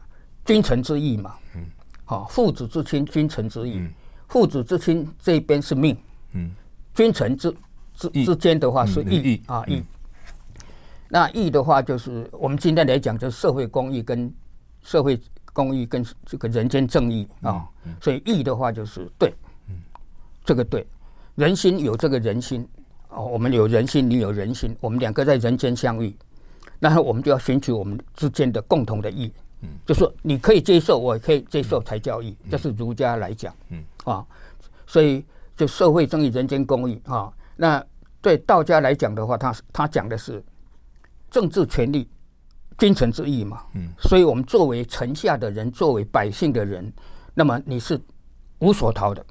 [0.44, 1.64] 君臣之义嘛，嗯，
[2.04, 3.80] 好，父子之亲，君臣之义，
[4.28, 5.96] 父子之亲这边是命，
[6.32, 6.50] 嗯，
[6.94, 7.54] 君臣之
[7.94, 9.82] 之之间的话是义啊义，
[11.08, 14.32] 那义的话就是我们今天来讲，就是社会公益跟
[14.82, 15.20] 社会。
[15.52, 17.68] 公益跟这个人间正义啊，
[18.00, 19.34] 所以义的话就是对，
[20.44, 20.86] 这个对，
[21.34, 22.66] 人心有这个人心
[23.08, 26.14] 哦，我们有人心，你有人心，我们两个在人间相遇，
[26.78, 29.32] 然后我们就要寻求我们之间的共同的义，
[29.86, 33.82] 就说你可以接受，我也可以接受才叫义，这是儒家来讲，嗯。
[34.04, 34.24] 啊，
[34.86, 35.24] 所以
[35.56, 37.84] 就社会正义、人间公义啊，那
[38.20, 40.42] 对道家来讲的话，他他讲的是
[41.30, 42.08] 政治权力。
[42.78, 46.90] 君臣之义嘛，嗯，所以我们作为臣下的人，作为百姓的人，
[47.34, 48.00] 那么你是
[48.60, 49.22] 无所逃的，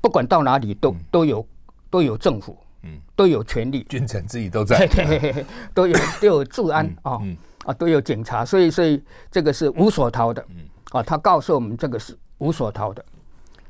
[0.00, 1.46] 不管到哪里都、嗯、都有
[1.90, 7.20] 都有政府，嗯，都有权利，君臣自己都在，对，都有都有治安啊，
[7.64, 13.04] 啊、都有警察，所以所以这个是无所逃的，嗯，啊，他告诉我们这个是无所逃的，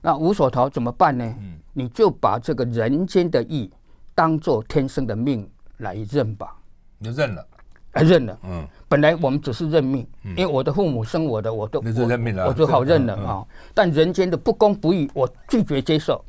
[0.00, 1.24] 那无所逃怎么办呢？
[1.40, 3.70] 嗯，你就把这个人间的义
[4.14, 6.56] 当做天生的命来认吧，
[6.98, 7.46] 你就认了。
[7.94, 13.46] 认了，嗯，本来我们只是认命，因为我的父母生我的，我都，认命了，我就好认了啊。
[13.74, 16.24] 但人间的不公不义，我拒绝接受。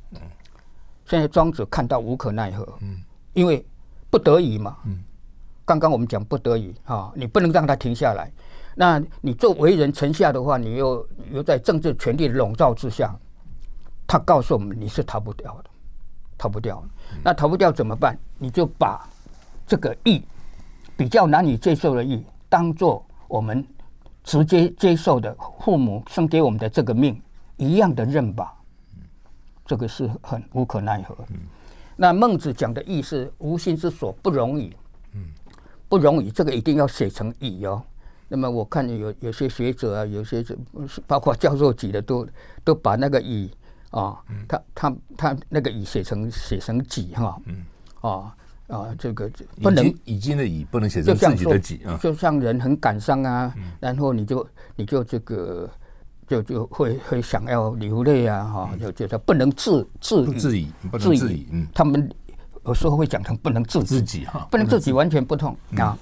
[1.06, 2.98] 现在庄子看到无可奈何，嗯，
[3.34, 3.65] 因为
[4.10, 5.00] 不得已嘛，嗯，
[5.65, 8.30] 刚刚我们讲不得已啊，你不能让他停下来。
[8.76, 13.15] 那你作为人臣下的话，你又又在政治权力的笼罩之下，
[14.06, 15.69] 他告诉我们你是逃不掉的，
[16.38, 16.84] 逃不掉。
[17.24, 18.17] 那逃不掉怎么办？
[18.38, 19.08] 你就把
[19.65, 20.22] 这个义。
[20.98, 23.63] 比较难以接受的义，当做我们
[24.23, 27.21] 直接接受的父母生给我们的这个命
[27.57, 28.53] 一样的认吧，
[29.65, 31.15] 这个是很无可奈何。
[31.95, 34.75] 那孟子讲的意思无心之所不容矣，
[35.88, 37.81] 不容易，这个一定要写成义哦。
[38.27, 40.43] 那么我看有有些学者啊，有些
[41.05, 42.27] 包括教授级的都
[42.63, 43.51] 都把那个义
[43.91, 47.39] 啊，他他他那个义写成写成己哈，
[48.01, 48.35] 啊。
[48.69, 49.29] 啊，这个
[49.63, 55.67] 不能已经的已不能写成自己的己啊，就像人很感伤啊，然后你就你就这个
[56.27, 62.08] 就就会会想要流泪啊，哈，就觉得不能自自自已，不能自已，嗯，他们
[62.63, 65.97] 有时候会讲成不能自自己哈，不能自己完全不同啊。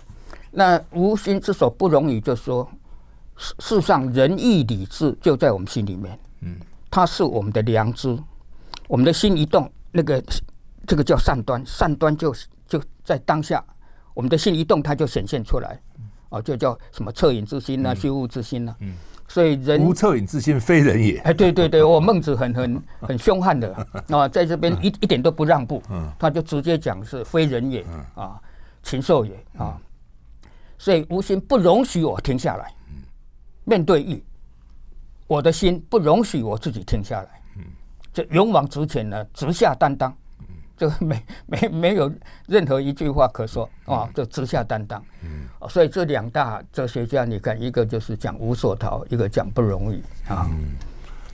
[0.51, 2.69] 那无心之所不容易，就说
[3.38, 6.58] 世世上仁义礼智就在我们心里面，嗯，
[6.91, 8.17] 它是我们的良知，
[8.89, 10.21] 我们的心一动，那个
[10.86, 12.45] 这个叫善端，善端就是。
[13.08, 13.63] 就在当下，
[14.13, 15.80] 我们的心一动，它就显现出来，
[16.30, 18.78] 哦，就叫什么恻隐之心呐、啊，虚无之心呐、啊。
[18.82, 18.93] 嗯，
[19.30, 21.17] 所以人无恻隐之心，非人也。
[21.20, 23.74] 哎，对对对， 我孟子很很很 凶悍的
[24.10, 25.82] 啊，在这边一一点都不让步，
[26.20, 28.39] 他就直接讲是非人也啊，
[28.84, 29.80] 禽兽也啊。
[30.78, 32.72] 所以无心不容许我停下来，
[33.63, 34.24] 面对义，
[35.26, 37.41] 我的心不容许我自己停下来，
[38.13, 40.13] 这勇往直前呢，直下担当。
[40.78, 42.10] 就没没没有
[42.46, 45.04] 任何一句话可说啊，就直下担当。
[45.24, 50.48] 嗯，所以这两大哲学家，你看，一个就是讲无所逃，一个讲不容易啊。
[50.52, 50.76] 嗯，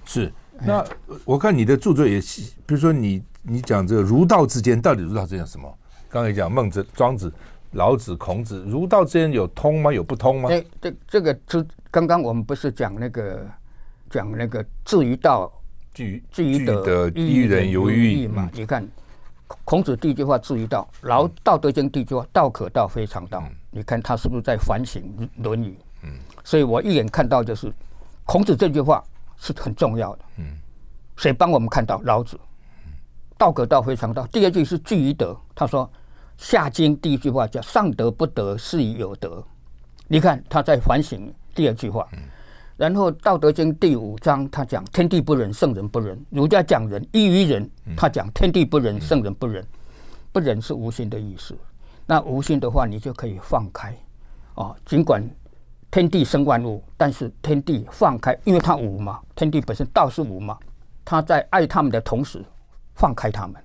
[0.05, 0.31] 是。
[0.65, 0.81] 那
[1.25, 2.21] 我看你的著作也，
[2.65, 5.77] 比如说你你讲这个儒道之间，到底儒道之间什么？
[6.07, 7.29] 刚才讲孟子、庄子、
[7.71, 9.91] 老子、孔子，儒道之间有通吗？
[9.91, 10.49] 有不通吗？
[10.49, 13.45] 哎，这这个是刚刚我们不是讲那个
[14.09, 15.51] 讲那个至于道，
[15.93, 18.49] 据至于德，于人如于义嘛？
[18.53, 18.87] 你看。
[19.65, 23.43] 孔子第一句话“至于道”，老《道德经》第一句话“道可道，非常道”。
[23.69, 25.03] 你看他是不是在反省
[25.43, 25.71] 《论语》？
[26.03, 27.71] 嗯，所以我一眼看到就是
[28.25, 29.03] 孔子这句话
[29.37, 30.25] 是很重要的。
[30.37, 30.57] 嗯，
[31.17, 32.01] 谁帮我们看到？
[32.03, 32.39] 老子
[33.37, 34.25] “道可道，非常道”。
[34.31, 35.85] 第二句是“据于德”，他说
[36.37, 39.43] 《下经》第一句话叫“上德不德，是以有德”。
[40.07, 42.07] 你看他在反省第二句话。
[42.75, 46.19] 然后《道德经》第五章，他讲天地不仁，圣人不仁。
[46.31, 47.69] 儒家讲仁，异于仁。
[47.95, 49.63] 他讲天地不仁，圣人不仁。
[50.31, 51.55] 不仁是无心的意思。
[52.07, 53.95] 那无心的话，你就可以放开
[54.55, 54.75] 啊。
[54.85, 55.23] 尽管
[55.91, 59.19] 天地生万物，但是天地放开，因为他无嘛。
[59.35, 60.57] 天地本身道是无嘛。
[61.05, 62.43] 他在爱他们的同时，
[62.95, 63.61] 放开他们。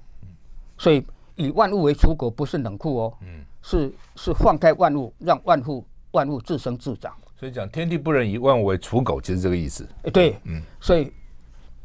[0.76, 1.02] 所以
[1.34, 3.14] 以万物为刍狗，不是冷酷哦。
[3.62, 7.12] 是是放开万物，让万物万物自生自长。
[7.38, 9.88] 所以讲天地不仁，以万物为刍狗，其实这个意思。
[10.12, 11.12] 对，嗯，所以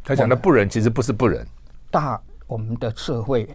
[0.03, 1.45] 他讲的不仁，其实不是不仁。
[1.91, 3.47] 大我们的社会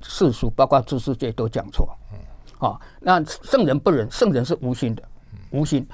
[0.00, 1.88] 世俗，包括知识界都讲错。
[2.12, 5.02] 嗯，啊，那圣人不仁，圣人是无心的，
[5.50, 5.84] 无心，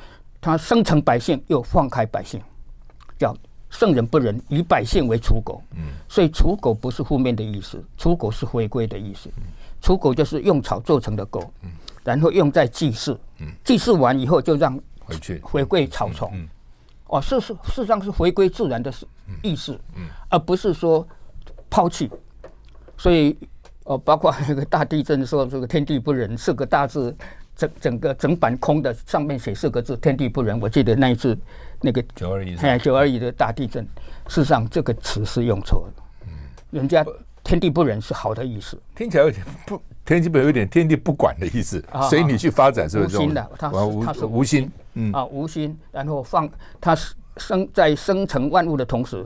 [0.42, 2.38] 他生成百姓又放开百姓，
[3.19, 3.35] 叫
[3.71, 5.62] 圣人不仁，以百姓为刍狗。
[5.75, 9.31] 嗯，所以刍狗不是负面的意思，刍狗是回归的意思。
[9.81, 11.51] 刍狗就是用草做成的狗，
[12.05, 13.19] 然后用在祭祀，
[13.64, 14.79] 祭祀完以后就让。
[15.07, 16.49] 回去回归草丛，嗯嗯、
[17.07, 18.92] 哦，事实事实上是回归自然的
[19.42, 21.07] 意识，嗯嗯、而不是说
[21.71, 22.11] 抛弃。
[22.99, 23.37] 所以，
[23.85, 27.16] 哦，包括那个大地震说这个天地不仁四个大字，
[27.55, 30.61] 整整个整版空的上面写四个字天地不仁。
[30.61, 31.38] 我记得那一次
[31.81, 33.85] 那个九二一，哎，九二一的大地震，
[34.27, 36.05] 事实上这个词是用错了。
[36.23, 36.29] 嗯，
[36.71, 37.07] 人家
[37.45, 39.81] 天地不仁是好的意思，听起来有点不。
[40.07, 43.16] 天地不有点天地不管的意思，随你去发展，是不是？
[43.16, 43.69] 无心的，他
[44.05, 46.97] 他是无心，嗯啊，无心，然后放他
[47.37, 49.25] 生在生成万物的同时，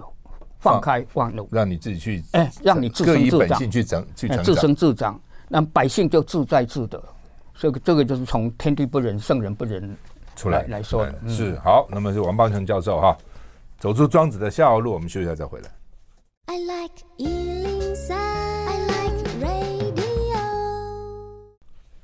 [0.58, 7.02] 放开万物，让你自己去，哎，让你自生自长，去长去成长，自生自长，那百姓就自在自得。
[7.54, 9.96] 这个这个就是从天地不仁，圣人不仁
[10.36, 11.14] 出来来说的。
[11.28, 13.16] 是好，那么是王邦成教授哈，
[13.78, 15.70] 走出庄子的逍遥路，我们休息一下再回来。
[16.46, 17.04] I like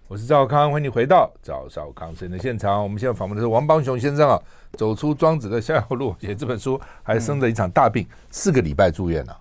[0.09, 2.81] 我是赵康，欢迎你回到赵少康生的现场。
[2.81, 4.41] 我们现在访问的是王邦雄先生啊，
[4.75, 9.41] 走出庄子的逍遥路，写这本书还生了一场大病，嗯、四个礼拜住院了、啊。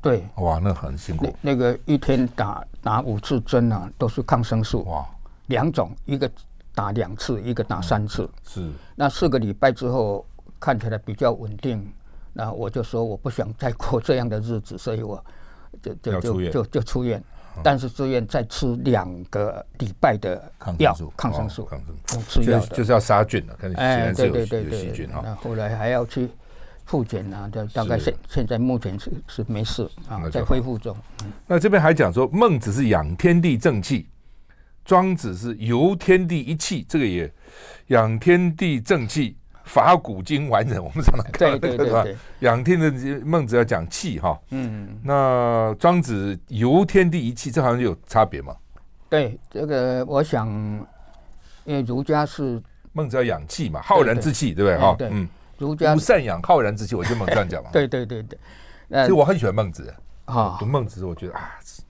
[0.00, 1.26] 对，哇，那很辛苦。
[1.42, 4.82] 那，那个一天打打五次针啊，都是抗生素。
[4.84, 5.06] 哇，
[5.48, 6.30] 两种，一个
[6.74, 8.22] 打两次，一个打三次。
[8.22, 8.72] 嗯、是。
[8.96, 10.24] 那四个礼拜之后
[10.58, 11.86] 看起来比较稳定，
[12.32, 15.22] 那我就说我不想再过这样的日子，所以我
[15.82, 17.22] 就就就就就出院。
[17.62, 26.28] 但是住院再吃两个礼拜的药，抗生素，抗生素，吃药就是要杀菌了，看哎，对对对对，那后来还要去
[26.84, 30.96] 复检啊，就大概现现在目前是是没事啊，在恢复中。
[31.46, 34.08] 那这边还讲说，孟子是养天地正气，
[34.84, 37.32] 庄子是游天地一气，这个也
[37.88, 39.36] 养天地正气。
[39.64, 42.90] 法古今完人，我们常常看对对对，养天的
[43.24, 48.54] 孟子要讲气哈，嗯，那庄子游天地一气，这好像有差别吗？
[49.08, 50.48] 对，这个我想，
[51.64, 52.60] 因为儒家是
[52.92, 54.78] 孟子要养气嘛，浩然之气，对不对？
[54.78, 57.70] 哈，嗯，儒家善养浩然之气，我就孟子这样讲嘛。
[57.72, 58.38] 对对对对，
[58.88, 59.94] 其实我很喜欢孟子。
[60.24, 61.82] 啊，读孟子，我觉得啊，实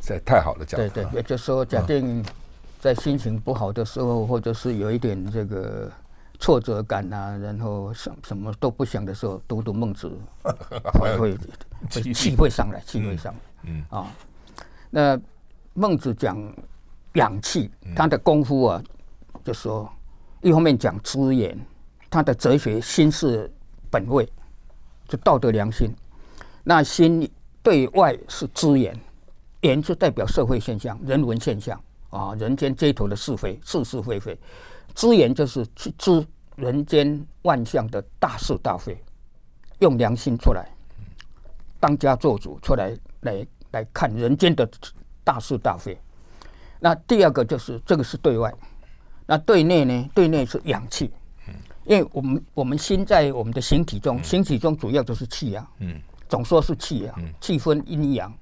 [0.00, 0.80] 在太好了，讲。
[0.80, 2.24] 对对，也就是说，假定
[2.80, 5.90] 在心情不好的时候，或者是有一点这个。
[6.42, 10.10] 挫折感啊，然后什什么都不想的时候，读读孟子，
[10.98, 11.38] 会会
[12.12, 13.40] 气会上来，气会上来。
[13.62, 14.12] 嗯啊，
[14.90, 15.16] 那
[15.72, 16.36] 孟子讲
[17.12, 18.82] 养气，他的功夫啊，
[19.44, 19.88] 就说
[20.40, 21.56] 一方面讲知言，
[22.10, 23.48] 他的哲学心是
[23.88, 24.28] 本位，
[25.06, 25.94] 就道德良心。
[26.64, 27.30] 那心
[27.62, 28.98] 对外是知言，
[29.60, 34.36] 言就代表社会现象、人文现象啊，人间街头的是非、是是非非。
[34.94, 36.26] 知言就是去知
[36.56, 38.96] 人间万象的大是大非，
[39.78, 40.68] 用良心出来，
[41.80, 44.68] 当家做主出来来来看人间的
[45.24, 45.98] 大是大非。
[46.78, 48.52] 那第二个就是这个是对外，
[49.24, 50.10] 那对内呢？
[50.14, 51.10] 对内是养气，
[51.84, 55.66] 因为我们我们心在我们的形体中，形体中主要就是气啊，
[56.28, 58.32] 总说是气啊，气分阴阳，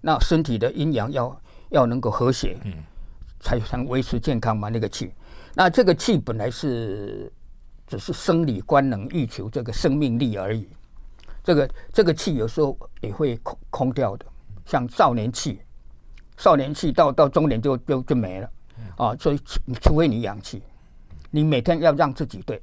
[0.00, 2.56] 那身体的阴阳要要能够和谐，
[3.40, 5.12] 才能维持健康嘛，那个气。
[5.54, 7.30] 那这个气本来是
[7.86, 10.66] 只是生理官能欲求这个生命力而已，
[11.44, 14.24] 这个这个气有时候也会空空掉的，
[14.64, 15.60] 像少年气，
[16.38, 18.50] 少年气到到中年就就就没了。
[18.96, 19.38] 啊，所以
[19.80, 20.62] 除非你养气，
[21.30, 22.60] 你每天要让自己对，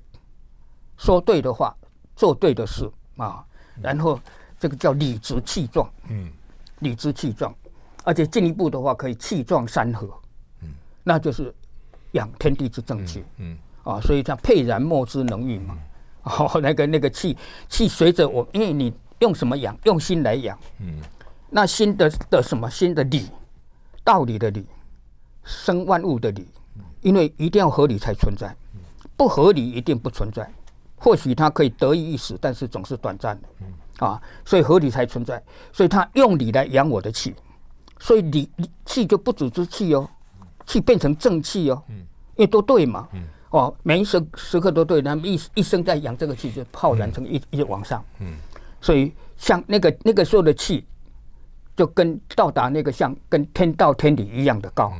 [0.97, 1.75] 说对的话，
[2.15, 3.45] 做对的事啊，
[3.81, 4.19] 然后
[4.59, 6.31] 这个叫理直气壮，嗯，
[6.79, 7.55] 理直气壮，
[8.03, 10.19] 而且进一步的话可以气壮山河，
[10.63, 10.69] 嗯，
[11.03, 11.53] 那就是。
[12.11, 15.77] 养天地之正气，嗯，嗯啊，所以叫沛然莫之能御嘛。
[16.23, 17.35] 哦，那个那个气
[17.69, 19.75] 气随着我，因为你用什么养？
[19.85, 20.99] 用心来养，嗯，
[21.49, 22.69] 那心的的什么？
[22.69, 23.25] 心的理，
[24.03, 24.65] 道理的理，
[25.43, 26.47] 生万物的理，
[27.01, 28.53] 因为一定要合理才存在，
[29.15, 30.47] 不合理一定不存在。
[30.97, 35.41] 或许它可以得意一时，但是总是短暂的，啊，所以合理才存在。
[35.71, 37.33] 所以他用理来养我的气，
[37.97, 38.49] 所以理
[38.85, 40.07] 气就不只是气哦。
[40.69, 41.81] 气变成正气哦，
[42.35, 43.09] 因为都对嘛，
[43.49, 48.05] 哦，每一时时刻都对，那么一一生在养这个气，就泡然成一一直往上，
[48.79, 50.85] 所以像那个那个时候的气，
[51.75, 54.93] 就跟到达那个像跟天道天理一样的高。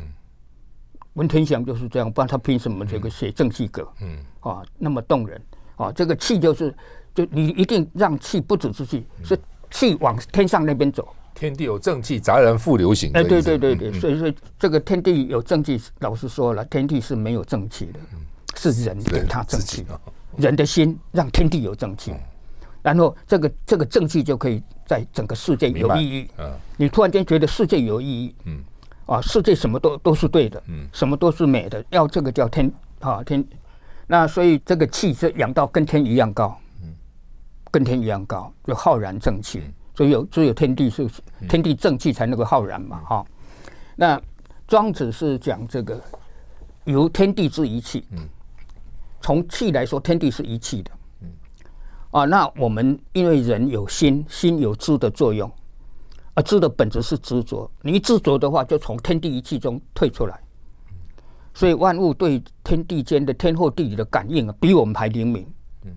[1.14, 3.88] 文天祥就是这样，不然他凭什么这个写正气歌？
[4.02, 5.40] 嗯，啊，那么动人。
[5.76, 6.76] 啊，这个气就是，
[7.14, 11.08] 就你一定让气不止是气，是气往天上那边走。
[11.40, 13.12] 天地有正气，杂然复流行。
[13.14, 18.00] 哎，对对对对，所以说这个天地有正气，老实说了，天地是没有正气的，
[18.58, 19.86] 是人给他正气。
[20.36, 22.14] 人的心让天地有正气，
[22.82, 26.28] 然后这个这个正气就可以在整个世界有意义。
[26.38, 28.62] 嗯，你突然间觉得世界有意义，嗯，
[29.06, 33.42] 啊，世界什么都都是对的，嗯，什么都是美的，要这个叫天啊天。
[34.08, 36.94] 那所以这个气是养到跟天一样高，嗯，
[37.72, 39.64] 跟天一样高，就浩然正气。
[40.00, 41.06] 所以有只有天地是
[41.50, 43.26] 天地正气才能够浩然嘛哈，
[43.98, 44.22] 那
[44.66, 46.02] 庄子是讲这个
[46.86, 48.06] 由天地之一气，
[49.20, 50.92] 从气来说，天地是一气的，
[52.12, 55.52] 啊，那我们因为人有心，心有知的作用，
[56.34, 60.40] 啊知的本质是执着，你一执着的话，就从天地一气中退出来，
[61.54, 65.46] 所以万物对天地间的天后地理的感应啊，比我们还灵敏，
[65.84, 65.92] 嗯。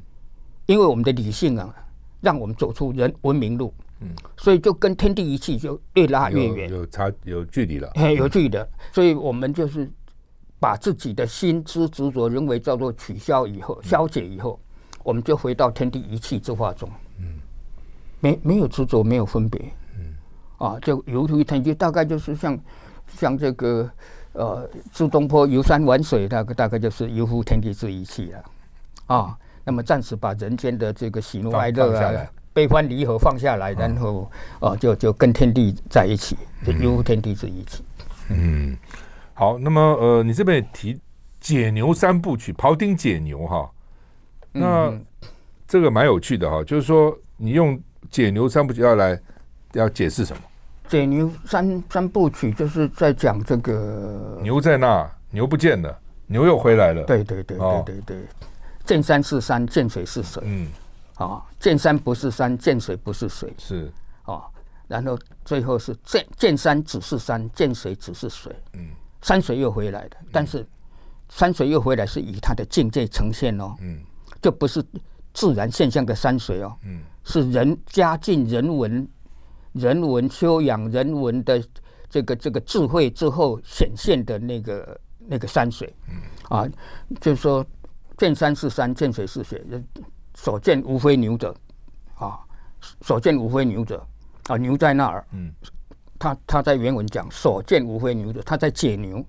[0.67, 1.73] 因为我们的理性啊，
[2.21, 3.73] 让我们走出人文明路。
[4.03, 9.89] 嗯，所以就跟天地一气就越拉越远，有差有距离了，哎，有距离的，所以我们就是
[10.59, 16.89] 把自己的心之执着认为叫做取消以后，消解以后，嗯、我们就回到天地一气之化中。
[17.19, 17.39] 嗯，
[18.21, 19.61] 没没有执着，没有分别。
[19.99, 20.15] 嗯，
[20.59, 22.59] 啊，就犹如天地，大概就是像
[23.17, 23.89] 像这个
[24.33, 28.45] 呃，苏东坡游山玩水，大概大概就是犹乎天地之一气了。
[29.07, 32.27] 啊，那么暂时把人间的这个喜怒哀乐啊。
[32.53, 34.31] 悲欢离合放下来，然后
[34.61, 37.83] 啊，就就跟天地在一起，就犹如天地之一起。
[38.29, 38.77] 嗯，
[39.35, 40.99] 好，那么呃，你这边也提
[41.41, 43.71] 解牛三部曲，庖丁解牛哈，
[44.53, 45.05] 那、嗯、
[45.67, 47.81] 这个蛮有趣的哈，就是说你用
[48.11, 49.19] 解牛三部曲要来
[49.73, 50.43] 要解释什么？
[50.89, 57.03] 解牛三三部曲就是在讲这个牛在那，牛不见了，牛又回来了。
[57.05, 58.17] 对对对对对对，
[58.85, 60.43] 见山是山，见水是水。
[60.45, 60.69] 嗯。
[61.17, 63.93] 啊，见山不是山，见水不是水，是。
[64.25, 64.45] 啊，
[64.87, 68.87] 然后最后是见见山只是山，见水只是水，嗯，
[69.21, 70.65] 山水又回来了，但是
[71.29, 74.01] 山水又回来是以它的境界呈现哦，嗯，
[74.41, 74.85] 就不是
[75.35, 79.09] 自然现象的山水哦，嗯，是人加进人文、
[79.73, 81.61] 人文修养、人文的
[82.09, 86.69] 这个这个智慧之后显现的那个那个山水，嗯，啊，
[87.21, 87.67] 就是说
[88.17, 89.61] 见山是山，见水是水。
[90.43, 91.55] 所见无非牛者，
[92.17, 92.37] 啊，
[93.03, 94.05] 所见无非牛者，
[94.49, 95.25] 啊，牛在那儿。
[95.31, 95.53] 嗯，
[96.19, 99.25] 他他在原文讲所见无非牛者，他在解牛，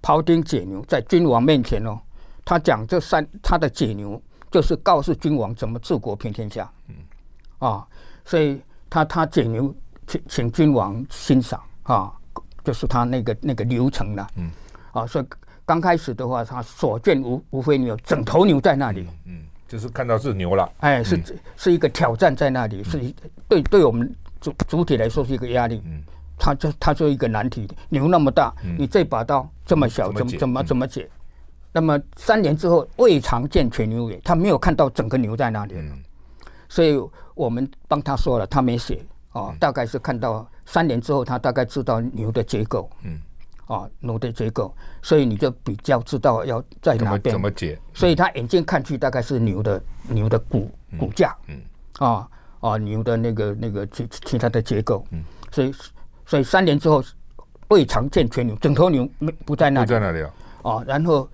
[0.00, 2.00] 庖丁解牛，在君王面前哦，
[2.42, 4.18] 他讲这三他的解牛
[4.50, 6.72] 就是告诉君王怎么治国平天下。
[6.88, 6.94] 嗯，
[7.58, 7.86] 啊，
[8.24, 9.74] 所以他他解牛
[10.06, 12.10] 请请君王欣赏啊，
[12.64, 14.26] 就是他那个那个流程了。
[14.36, 14.50] 嗯，
[14.92, 15.26] 啊，所以
[15.66, 19.06] 刚开始的话，他所见无无非牛，整头牛在那里。
[19.26, 19.44] 嗯。
[19.70, 21.16] 就是看到是牛了，哎，是
[21.56, 22.98] 是一个挑战在那里，是
[23.48, 26.02] 对对我们主主体来说是一个压力，嗯，
[26.36, 31.08] 他就他就一个难题，牛那么大，你这把刀这么小，怎么怎么怎么解？
[31.70, 35.76] 那么三年之后未尝见全牛也，他没有看到整个牛在那里，
[36.68, 37.00] 所以
[37.36, 43.20] 我们帮他说了，他没写哦，大概是看到三年之后，他大概知道牛的结构，嗯。
[43.70, 47.78] 啊，牛的结构，所以你就比较知道要在哪边怎么解。
[47.94, 50.68] 所以他眼睛看去大概是牛的牛的骨
[50.98, 51.62] 骨架，嗯，
[52.00, 55.72] 啊啊牛的那个那个其其他的结构，嗯，所以
[56.26, 57.00] 所以三年之后
[57.68, 60.34] 未尝见全牛，整头牛没不在那里，不在那里啊。
[60.62, 61.30] 啊，然后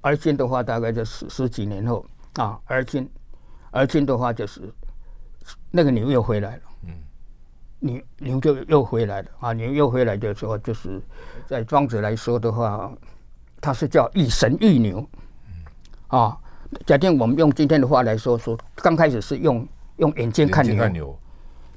[0.00, 2.06] 而今的话大概就十十几年后
[2.36, 3.06] 啊，而今
[3.70, 4.62] 而今的话就是
[5.70, 6.62] 那个牛又回来了。
[7.86, 9.52] 牛牛就又回来了啊！
[9.52, 11.00] 牛又回来的时候，就是
[11.46, 12.92] 在庄子来说的话，
[13.60, 15.08] 它是叫一神一牛
[16.08, 16.36] 啊。
[16.84, 19.66] 假定我们用今天的话来说，说刚开始是用
[19.98, 21.18] 用眼睛看牛，看牛，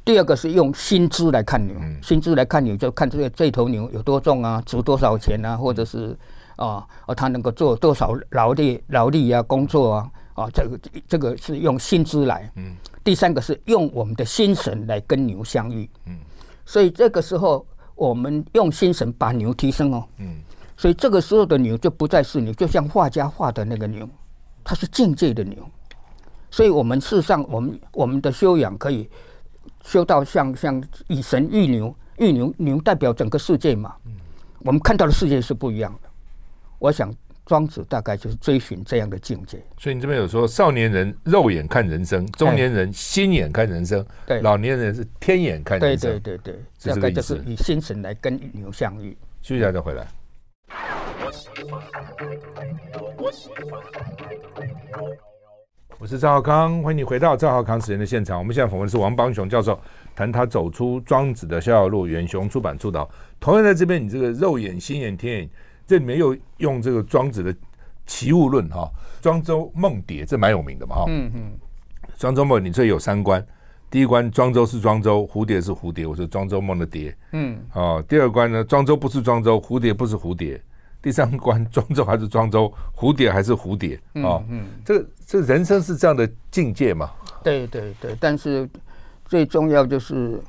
[0.03, 6.17] 第二个是用心知来看牛，嗯、心知来看牛就看这个这头牛有多重啊，值多少钱啊，或者是
[6.55, 12.51] 啊啊，它能够做多少劳力劳力啊，工作啊啊，这个这个是用心知来。
[12.55, 12.75] 嗯。
[13.09, 16.15] 第三个是用我们的心神来跟牛相遇，嗯，
[16.63, 20.35] 所以这个时候我们用心神把牛提升哦，嗯，
[20.77, 24.07] 所以这个时候的牛就不再是牛，就像画家画的那个牛，
[24.63, 25.57] 它是境界的牛，
[26.51, 29.09] 所以我们事实上我们我们的修养可以
[29.83, 34.11] 修到像像以神御牛，御牛牛代表整个世界嘛，嗯，
[34.59, 36.09] 我们看到的世界是不一样的，
[36.77, 37.11] 我想。
[37.49, 49.17] 庄子大概就是追寻这样的境界，所以你这边有说，少年人肉眼看人生，中年人心眼看人生，对，老年人是天眼看人生，对对对对，大概就是以心神来跟牛相遇。
[49.41, 50.05] 休息一下再回来。
[55.97, 58.37] 我是赵浩康，欢迎你回到赵浩康时间的现场。
[58.37, 59.79] 我们现在访问的是王邦雄教授，
[60.15, 63.09] 谈他走出庄子的逍遥路，远雄出版出道。
[63.39, 65.49] 同样在这边，你这个肉眼、心眼、天眼。
[65.89, 67.51] 这里面又用这个庄子的
[68.05, 68.87] 齐物论哈，
[69.21, 71.05] 庄周梦蝶这蛮有名的嘛哈。
[71.07, 71.51] 嗯嗯。
[72.15, 73.43] 庄周梦，你这有三关，
[73.89, 77.17] 第一关庄周是庄周，蝴蝶是蝴蝶，我说庄周梦的蝶。
[77.31, 77.59] 嗯。
[77.73, 80.61] 哦，第二关呢，庄周不是庄周，蝴蝶不是蝴蝶。
[81.01, 83.95] 第三关，庄周还是庄周，蝴蝶还是蝴蝶。
[84.21, 84.65] 哦、嗯嗯。
[84.85, 87.09] 这这人生是这样的境界嘛？
[87.43, 88.69] 对对对，但是
[89.25, 90.39] 最重要就是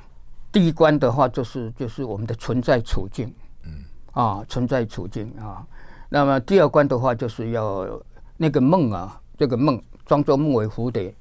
[0.52, 3.32] 第一关的话，就是就是我们的存在处境。
[4.12, 5.64] 啊，存在处境啊，
[6.08, 7.86] 那么第二关的话，就是要
[8.36, 11.14] 那个梦啊，这个梦，装作梦为蝴蝶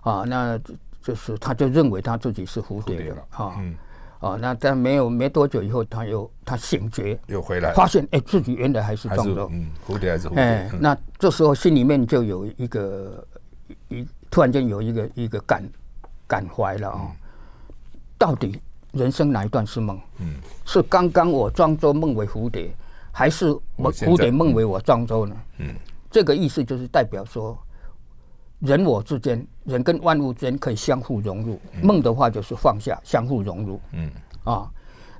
[0.00, 0.58] 啊，那
[1.00, 3.74] 就是他就认为他自己是蝴蝶了啊，嗯，
[4.18, 13.24] 啊，那但没有没多久以后，他又他醒觉，又回来，发现哎，自己原来还是庄周，嗯，蝴蝶还是蝴蝶，哎，那这时候心里面就有一个
[13.88, 15.62] 一突然间有一个一个感
[16.26, 17.12] 感怀了啊，
[18.18, 18.60] 到底。
[18.94, 20.00] 人生哪一段是梦？
[20.20, 20.34] 嗯，
[20.64, 22.70] 是刚刚我庄周梦为蝴蝶，
[23.12, 25.36] 还是我蝴蝶梦为我庄周呢？
[25.58, 25.74] 嗯，
[26.10, 27.58] 这个意思就是代表说，
[28.60, 31.60] 人我之间，人跟万物之间可以相互融入。
[31.82, 33.80] 梦的话就是放下，相互融入。
[33.92, 34.10] 嗯
[34.44, 34.70] 啊，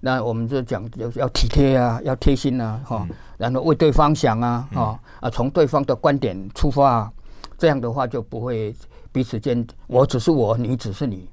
[0.00, 3.06] 那我们就讲就是要体贴啊，要贴心啊，哈，
[3.36, 7.12] 然后为对方想啊，啊啊，从对方的观点出发啊，
[7.58, 8.74] 这样的话就不会
[9.10, 11.28] 彼此间我只是我，你只是你。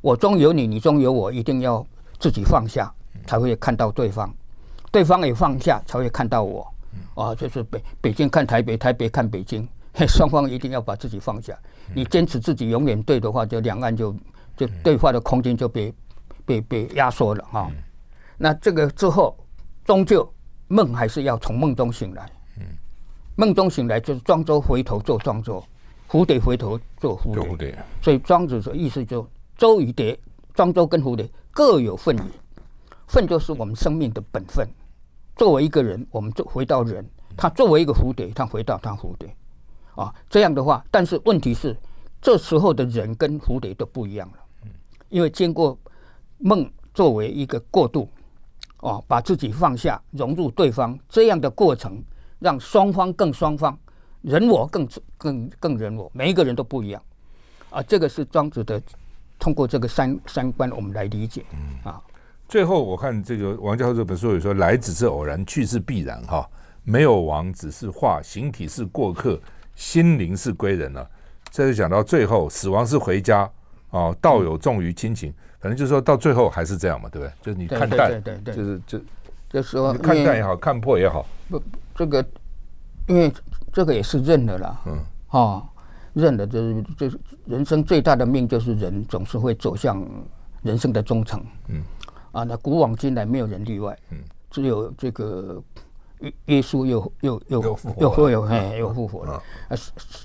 [0.00, 1.84] 我中有你，你中有我，一定要
[2.20, 2.92] 自己放下，
[3.26, 4.28] 才会看到对方；
[4.92, 6.66] 对方也放下，才会看到我。
[7.14, 9.66] 啊，就是北北京看台北，台北看北京，
[10.06, 11.56] 双方一定要把自己放下。
[11.94, 14.14] 你坚持自己永远对的话，就两岸就
[14.56, 15.92] 就对话的空间就被
[16.44, 17.70] 被被压缩了哈。
[18.36, 19.36] 那这个之后，
[19.84, 20.32] 终究
[20.68, 22.30] 梦还是要从梦中醒来。
[23.34, 25.62] 梦中醒来就是庄周回头做庄周，
[26.08, 27.76] 蝴蝶回头做蝴蝶。
[28.00, 29.28] 所以庄子的意思就。
[29.58, 30.16] 周与蝶，
[30.54, 32.24] 庄周跟蝴蝶各有份也。
[33.08, 34.64] 份就是我们生命的本分。
[35.34, 37.02] 作为一个人，我们就回到人；
[37.36, 39.34] 他作为一个蝴蝶，他回到他蝴蝶。
[39.96, 41.76] 啊，这样的话，但是问题是，
[42.22, 44.38] 这时候的人跟蝴蝶都不一样了。
[45.08, 45.76] 因为经过
[46.38, 48.08] 梦作为一个过渡，
[48.76, 52.00] 啊，把自己放下，融入对方这样的过程，
[52.38, 53.76] 让双方更双方，
[54.22, 57.02] 人我更更更人我，每一个人都不一样。
[57.70, 58.80] 啊，这个是庄子的。
[59.38, 61.44] 通过这个三三观，我们来理解。
[61.52, 62.00] 嗯啊，
[62.48, 66.48] 最后我看这个王教授这本书有说：“来只是偶然，去是必然。”哈，
[66.82, 69.38] 没有王，只是化，形体是过客，
[69.74, 71.10] 心灵是归人了，啊。
[71.50, 73.50] 这就讲到最后，死亡是回家
[73.90, 75.32] 啊，道有重于亲情。
[75.60, 77.32] 反正就是说到最后还是这样嘛，对不对？
[77.42, 78.98] 就是你看淡，对对对，就是就
[79.50, 81.26] 就是说看淡也好看破也好。
[81.48, 81.62] 不，
[81.94, 82.24] 这个
[83.06, 83.32] 因为
[83.72, 84.80] 这个也是认的啦。
[84.86, 85.62] 嗯啊。
[86.18, 90.04] 认的就是就是人生最大的命，就是人总是会走向
[90.62, 91.42] 人生的终层。
[91.68, 91.82] 嗯，
[92.32, 93.96] 啊，那古往今来没有人例外。
[94.10, 94.18] 嗯，
[94.50, 95.62] 只有这个
[96.20, 99.76] 耶耶稣又又又又会有哎又复活了，啊，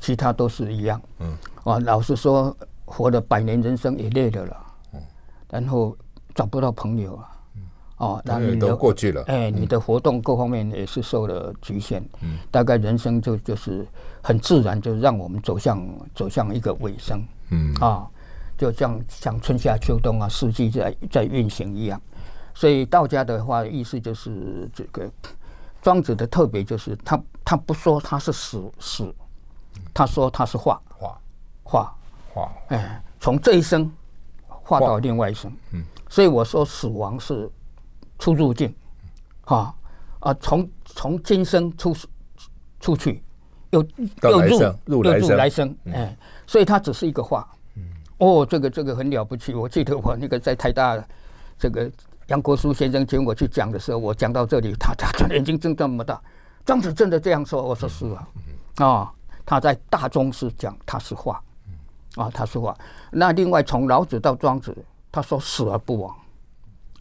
[0.02, 1.02] 其他都是一样。
[1.20, 4.66] 嗯，啊，老实说，活了百年人生也累了了。
[4.94, 5.02] 嗯，
[5.50, 5.96] 然后
[6.34, 7.30] 找不到朋友啊。
[7.98, 9.24] 哦，那你的过去了。
[9.28, 12.04] 哎，你的活动各方面也是受了局限。
[12.22, 13.86] 嗯，大概人生就就是
[14.22, 17.24] 很自然，就让我们走向走向一个尾声。
[17.50, 18.06] 嗯，啊，
[18.58, 22.02] 就像像春夏秋冬啊，四季在在运行一样。
[22.56, 25.10] 所以道家的话，意思就是这个
[25.82, 29.16] 庄子的特别就是他他不说他是死死，
[29.94, 31.18] 他说他是化化
[31.64, 31.96] 化
[32.34, 32.52] 化。
[32.70, 33.90] 哎，从这一生
[34.48, 35.50] 化到另外一生。
[35.72, 37.50] 嗯，所以我说死亡是。
[38.20, 38.74] 出入境，
[39.46, 39.74] 哈
[40.20, 41.96] 啊，从从今生出
[42.80, 43.22] 出去，
[43.72, 43.86] 又
[44.22, 46.16] 又入又入来生，哎，
[46.48, 47.48] 所以它只是一个话。
[48.20, 49.54] 哦，这个这个很了不起。
[49.54, 51.04] 我记得我那个在台大，
[51.58, 51.92] 这个
[52.28, 56.22] 杨国书先生请我去讲的时候，我讲到这里，他他眼睛睁这么大。
[56.64, 57.62] 庄子真的这样说？
[57.62, 58.28] 我说是啊，
[58.86, 59.14] 啊，
[59.46, 61.44] 他在大宗师讲他是话，
[62.16, 62.74] 啊，他是话。
[63.12, 64.74] 那另外从老子到庄子，
[65.12, 66.16] 他说死而不亡。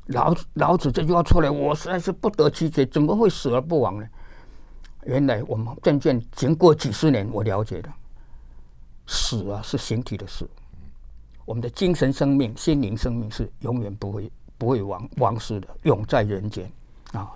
[0.07, 4.07] 老子老子这句话出来，我实在是不得其解，怎么会死而不亡呢？
[5.05, 7.89] 原来我们渐渐经过几十年，我了解了，
[9.07, 10.49] 死啊是形体的死，
[11.45, 16.71] 我们的精神生命、心灵生命是永远不会不会亡亡失的，永在人间
[17.13, 17.31] 啊！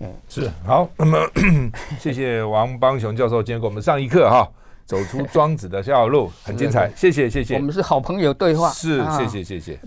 [0.00, 1.18] 嗯，是好，那么
[1.98, 4.46] 谢谢王邦雄教授今天给我们上一课哈，
[4.84, 9.80] 走出庄子的逍遥路，很精彩，谢谢谢谢，我们是好朋友对话，是谢谢谢谢。